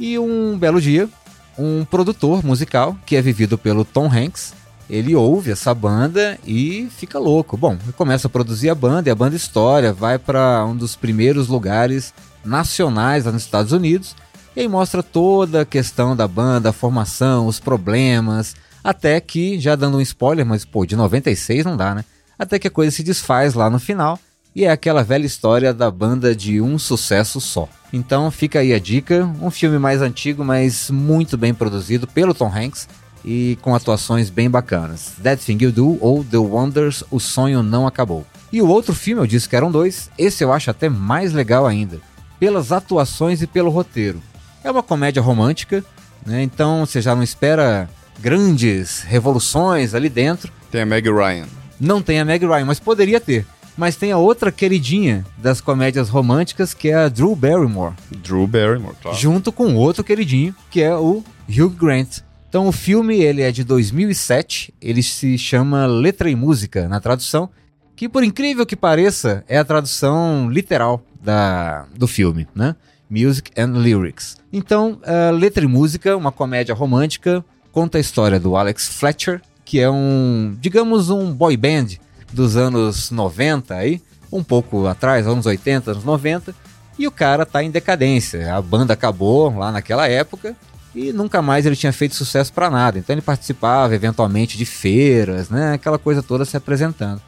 E 0.00 0.18
um 0.18 0.56
belo 0.56 0.80
dia, 0.80 1.10
um 1.58 1.84
produtor 1.84 2.42
musical, 2.42 2.96
que 3.04 3.16
é 3.16 3.20
vivido 3.20 3.58
pelo 3.58 3.84
Tom 3.84 4.10
Hanks, 4.10 4.54
ele 4.88 5.14
ouve 5.14 5.50
essa 5.50 5.74
banda 5.74 6.38
e 6.46 6.88
fica 6.96 7.18
louco. 7.18 7.54
Bom, 7.56 7.76
começa 7.96 8.28
a 8.28 8.30
produzir 8.30 8.70
a 8.70 8.74
banda 8.74 9.10
e 9.10 9.12
a 9.12 9.14
banda 9.14 9.36
estoura, 9.36 9.92
vai 9.92 10.18
para 10.18 10.64
um 10.64 10.74
dos 10.74 10.96
primeiros 10.96 11.48
lugares 11.48 12.14
nacionais 12.42 13.26
lá 13.26 13.32
nos 13.32 13.42
Estados 13.42 13.72
Unidos. 13.72 14.16
E 14.56 14.60
aí 14.60 14.68
mostra 14.68 15.02
toda 15.02 15.60
a 15.60 15.66
questão 15.66 16.16
da 16.16 16.26
banda, 16.26 16.70
a 16.70 16.72
formação, 16.72 17.46
os 17.46 17.60
problemas, 17.60 18.56
até 18.82 19.20
que, 19.20 19.60
já 19.60 19.76
dando 19.76 19.98
um 19.98 20.00
spoiler, 20.00 20.46
mas 20.46 20.64
pô, 20.64 20.86
de 20.86 20.96
96 20.96 21.66
não 21.66 21.76
dá, 21.76 21.94
né? 21.94 22.06
Até 22.38 22.58
que 22.58 22.66
a 22.66 22.70
coisa 22.70 22.90
se 22.90 23.02
desfaz 23.02 23.52
lá 23.52 23.68
no 23.68 23.78
final 23.78 24.18
e 24.54 24.64
é 24.64 24.70
aquela 24.70 25.04
velha 25.04 25.26
história 25.26 25.74
da 25.74 25.90
banda 25.90 26.34
de 26.34 26.62
um 26.62 26.78
sucesso 26.78 27.38
só. 27.38 27.68
Então 27.92 28.30
fica 28.30 28.60
aí 28.60 28.72
a 28.72 28.78
dica, 28.78 29.30
um 29.42 29.50
filme 29.50 29.78
mais 29.78 30.00
antigo, 30.00 30.42
mas 30.42 30.90
muito 30.90 31.36
bem 31.36 31.52
produzido 31.52 32.06
pelo 32.06 32.32
Tom 32.32 32.50
Hanks 32.50 32.88
e 33.22 33.58
com 33.60 33.74
atuações 33.74 34.30
bem 34.30 34.48
bacanas. 34.48 35.12
That 35.22 35.44
Thing 35.44 35.62
You 35.62 35.72
Do 35.72 35.98
ou 36.00 36.24
The 36.24 36.38
Wonders, 36.38 37.04
O 37.10 37.20
Sonho 37.20 37.62
Não 37.62 37.86
Acabou. 37.86 38.24
E 38.50 38.62
o 38.62 38.68
outro 38.68 38.94
filme, 38.94 39.20
eu 39.20 39.26
disse 39.26 39.46
que 39.46 39.56
eram 39.56 39.70
dois, 39.70 40.08
esse 40.16 40.42
eu 40.42 40.50
acho 40.50 40.70
até 40.70 40.88
mais 40.88 41.34
legal 41.34 41.66
ainda, 41.66 42.00
pelas 42.40 42.72
atuações 42.72 43.42
e 43.42 43.46
pelo 43.46 43.68
roteiro. 43.68 44.22
É 44.66 44.70
uma 44.72 44.82
comédia 44.82 45.22
romântica, 45.22 45.84
né? 46.26 46.42
então 46.42 46.84
você 46.84 47.00
já 47.00 47.14
não 47.14 47.22
espera 47.22 47.88
grandes 48.18 49.00
revoluções 49.02 49.94
ali 49.94 50.08
dentro, 50.08 50.52
Tem 50.72 50.82
a 50.82 50.86
Meg 50.86 51.08
Ryan. 51.08 51.46
não 51.78 52.02
tem 52.02 52.18
a 52.18 52.24
Meg 52.24 52.44
Ryan, 52.44 52.64
mas 52.64 52.80
poderia 52.80 53.20
ter. 53.20 53.46
Mas 53.76 53.94
tem 53.94 54.10
a 54.10 54.18
outra 54.18 54.50
queridinha 54.50 55.24
das 55.38 55.60
comédias 55.60 56.08
românticas, 56.08 56.74
que 56.74 56.88
é 56.88 56.94
a 56.96 57.08
Drew 57.08 57.36
Barrymore, 57.36 57.94
Drew 58.10 58.44
Barrymore, 58.48 58.96
claro. 59.00 59.16
junto 59.16 59.52
com 59.52 59.76
outro 59.76 60.02
queridinho, 60.02 60.52
que 60.68 60.82
é 60.82 60.96
o 60.96 61.22
Hugh 61.48 61.70
Grant. 61.70 62.18
Então 62.48 62.66
o 62.66 62.72
filme 62.72 63.20
ele 63.20 63.42
é 63.42 63.52
de 63.52 63.62
2007, 63.62 64.74
ele 64.82 65.00
se 65.00 65.38
chama 65.38 65.86
Letra 65.86 66.28
e 66.28 66.34
Música 66.34 66.88
na 66.88 66.98
tradução, 66.98 67.48
que 67.94 68.08
por 68.08 68.24
incrível 68.24 68.66
que 68.66 68.74
pareça 68.74 69.44
é 69.46 69.58
a 69.58 69.64
tradução 69.64 70.50
literal 70.50 71.00
da, 71.22 71.86
do 71.94 72.08
filme, 72.08 72.48
né? 72.52 72.74
Music 73.10 73.50
and 73.56 73.78
Lyrics. 73.78 74.36
Então, 74.52 75.00
uh, 75.02 75.34
Letra 75.34 75.64
e 75.64 75.68
Música, 75.68 76.16
uma 76.16 76.32
comédia 76.32 76.74
romântica, 76.74 77.44
conta 77.72 77.98
a 77.98 78.00
história 78.00 78.40
do 78.40 78.56
Alex 78.56 78.88
Fletcher, 78.88 79.40
que 79.64 79.80
é 79.80 79.90
um, 79.90 80.56
digamos, 80.60 81.10
um 81.10 81.32
boy 81.32 81.56
band 81.56 81.86
dos 82.32 82.56
anos 82.56 83.10
90 83.10 83.74
aí, 83.74 84.00
um 84.32 84.42
pouco 84.42 84.86
atrás, 84.86 85.26
anos 85.26 85.46
80, 85.46 85.92
anos 85.92 86.04
90, 86.04 86.54
e 86.98 87.06
o 87.06 87.10
cara 87.10 87.44
tá 87.44 87.62
em 87.62 87.70
decadência. 87.70 88.54
A 88.54 88.60
banda 88.62 88.94
acabou 88.94 89.56
lá 89.56 89.70
naquela 89.70 90.08
época 90.08 90.56
e 90.94 91.12
nunca 91.12 91.42
mais 91.42 91.66
ele 91.66 91.76
tinha 91.76 91.92
feito 91.92 92.14
sucesso 92.14 92.52
para 92.52 92.70
nada. 92.70 92.98
Então 92.98 93.12
ele 93.12 93.22
participava 93.22 93.94
eventualmente 93.94 94.56
de 94.56 94.64
feiras, 94.64 95.50
né, 95.50 95.74
aquela 95.74 95.98
coisa 95.98 96.22
toda 96.22 96.44
se 96.44 96.56
apresentando. 96.56 97.20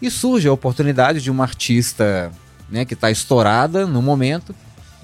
E 0.00 0.10
surge 0.10 0.46
a 0.46 0.52
oportunidade 0.52 1.20
de 1.20 1.30
uma 1.30 1.42
artista, 1.42 2.30
né, 2.70 2.84
que 2.84 2.94
está 2.94 3.10
estourada 3.10 3.86
no 3.86 4.00
momento 4.00 4.54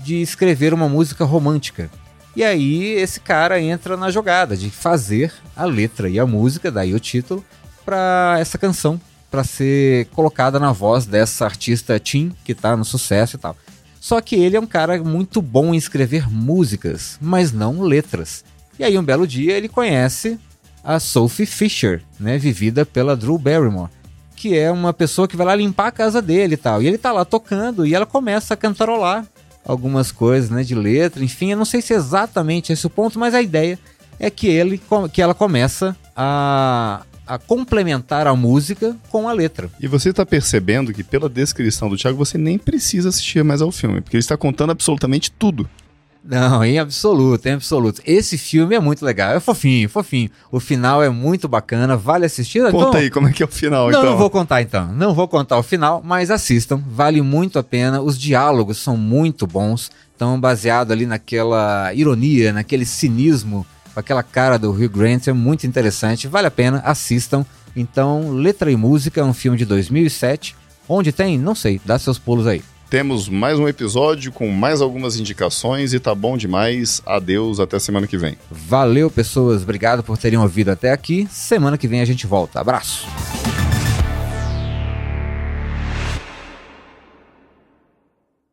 de 0.03 0.21
escrever 0.21 0.75
uma 0.75 0.89
música 0.89 1.25
romântica. 1.25 1.91
E 2.35 2.43
aí 2.43 2.95
esse 2.95 3.21
cara 3.21 3.61
entra 3.61 3.97
na 3.97 4.11
jogada 4.11 4.57
de 4.57 4.71
fazer 4.71 5.33
a 5.55 5.65
letra 5.65 6.09
e 6.09 6.19
a 6.19 6.27
música, 6.27 6.71
daí 6.71 6.95
o 6.95 7.01
título, 7.01 7.45
para 7.85 8.37
essa 8.39 8.57
canção, 8.57 9.01
para 9.31 9.45
ser 9.45 10.07
colocada 10.07 10.59
na 10.59 10.73
voz 10.73 11.05
dessa 11.05 11.45
artista 11.45 11.99
Tim 11.99 12.33
que 12.45 12.53
está 12.53 12.77
no 12.77 12.85
sucesso 12.85 13.37
e 13.37 13.39
tal. 13.39 13.57
Só 14.01 14.21
que 14.21 14.35
ele 14.35 14.57
é 14.57 14.61
um 14.61 14.67
cara 14.67 15.03
muito 15.03 15.41
bom 15.41 15.73
em 15.73 15.77
escrever 15.77 16.29
músicas, 16.29 17.19
mas 17.21 17.53
não 17.53 17.83
letras. 17.83 18.45
E 18.79 18.85
aí 18.85 18.99
um 18.99 19.05
belo 19.05 19.27
dia 19.27 19.53
ele 19.53 19.69
conhece 19.69 20.39
a 20.83 20.99
Sophie 20.99 21.47
Fisher, 21.47 22.03
né, 22.19 22.37
vivida 22.39 22.85
pela 22.85 23.17
Drew 23.17 23.39
Barrymore, 23.39 23.91
que 24.35 24.59
é 24.59 24.73
uma 24.73 24.93
pessoa 24.93 25.29
que 25.29 25.37
vai 25.37 25.47
lá 25.47 25.55
limpar 25.55 25.87
a 25.87 25.93
casa 25.93 26.21
dele 26.21 26.55
e 26.55 26.57
tal. 26.57 26.83
E 26.83 26.89
ele 26.89 26.99
tá 26.99 27.13
lá 27.13 27.25
tocando 27.25 27.87
e 27.87 27.95
ela 27.95 28.07
começa 28.07 28.55
a 28.55 28.57
cantarolar 28.57 29.25
algumas 29.65 30.11
coisas, 30.11 30.51
né, 30.51 30.63
de 30.63 30.75
letra, 30.75 31.25
enfim, 31.25 31.53
eu 31.53 31.57
não 31.57 31.65
sei 31.65 31.81
se 31.81 31.93
é 31.93 31.97
exatamente 31.97 32.73
esse 32.73 32.87
o 32.87 32.91
ponto, 32.91 33.19
mas 33.19 33.35
a 33.35 33.43
ideia 33.43 33.79
é 34.19 34.31
que 34.31 34.49
ele 34.49 34.81
que 35.13 35.23
ela 35.23 35.35
começa 35.35 35.97
a 36.17 37.03
a 37.27 37.39
complementar 37.39 38.27
a 38.27 38.35
música 38.35 38.97
com 39.09 39.29
a 39.29 39.33
letra. 39.33 39.71
E 39.81 39.87
você 39.87 40.11
está 40.11 40.27
percebendo 40.27 40.93
que 40.93 41.05
pela 41.05 41.29
descrição 41.29 41.89
do 41.89 41.97
Thiago 41.97 42.19
você 42.19 42.37
nem 42.37 42.59
precisa 42.59 43.09
assistir 43.09 43.43
mais 43.45 43.63
ao 43.63 43.71
filme, 43.71 44.01
porque 44.01 44.17
ele 44.17 44.23
está 44.23 44.37
contando 44.37 44.71
absolutamente 44.71 45.31
tudo. 45.31 45.69
Não, 46.25 46.65
em 46.65 46.79
absoluto, 46.79 47.47
em 47.47 47.53
absoluto. 47.53 48.01
Esse 48.07 48.39
filme 48.39 48.77
é 48.77 48.81
muito 48.81 49.05
legal, 49.05 49.35
é 49.35 49.41
fofinho, 49.41 49.89
fofinho. 49.89 50.31
O 50.53 50.61
final 50.61 51.03
é 51.03 51.09
muito 51.09 51.49
bacana, 51.49 51.97
vale 51.97 52.25
assistir. 52.25 52.63
Conta 52.71 52.77
então... 52.77 53.01
aí 53.01 53.11
como 53.11 53.29
é 53.29 53.33
que 53.33 53.43
é 53.43 53.47
o 53.47 53.49
final, 53.49 53.91
não, 53.91 53.91
então. 53.91 54.05
Não 54.05 54.17
vou 54.17 54.31
contar 54.31 54.63
então, 54.63 54.93
não 54.93 55.15
vou 55.15 55.27
contar 55.27 55.59
o 55.59 55.63
final, 55.63 56.01
mas 56.05 56.31
assistam, 56.31 56.81
vale 56.87 57.21
muito 57.21 57.59
a 57.59 57.63
pena. 57.63 58.01
Os 58.01 58.17
diálogos 58.19 58.79
são 58.79 58.97
muito 58.97 59.47
bons, 59.49 59.91
estão 60.13 60.41
baseados 60.41 60.93
ali 60.93 61.07
naquela 61.07 61.93
ironia, 61.93 62.53
naquele 62.53 62.87
cinismo, 62.87 63.67
com 63.93 63.99
aquela 63.99 64.23
cara 64.23 64.59
do 64.59 64.71
Hugh 64.71 64.89
Grant, 64.89 65.27
é 65.27 65.33
muito 65.33 65.67
interessante, 65.67 66.29
vale 66.29 66.47
a 66.47 66.53
pena, 66.53 66.79
assistam. 66.85 67.45
Então, 67.75 68.31
Letra 68.31 68.71
e 68.71 68.77
Música 68.77 69.21
é 69.21 69.25
um 69.25 69.35
filme 69.35 69.59
de 69.59 69.65
2007, 69.65 70.55
onde 70.89 71.11
tem, 71.11 71.37
não 71.37 71.55
sei, 71.55 71.81
dá 71.85 71.99
seus 71.99 72.19
pulos 72.19 72.47
aí. 72.47 72.63
Temos 72.93 73.27
mais 73.27 73.59
um 73.59 73.67
episódio 73.67 74.31
com 74.31 74.51
mais 74.51 74.83
algumas 74.83 75.17
indicações 75.17 75.95
e 75.95 75.99
tá 75.99 76.15
bom 76.15 76.37
demais. 76.37 77.01
Adeus, 77.07 77.59
até 77.59 77.79
semana 77.79 78.07
que 78.07 78.19
vem. 78.19 78.37
Valeu, 78.51 79.11
pessoas. 79.11 79.63
Obrigado 79.63 80.03
por 80.03 80.19
terem 80.19 80.39
ouvido 80.39 80.71
até 80.71 80.93
aqui. 80.93 81.27
Semana 81.31 81.79
que 81.79 81.89
vem 81.89 82.03
a 82.03 82.05
gente 82.05 82.27
volta. 82.27 82.61
Abraço. 82.61 83.09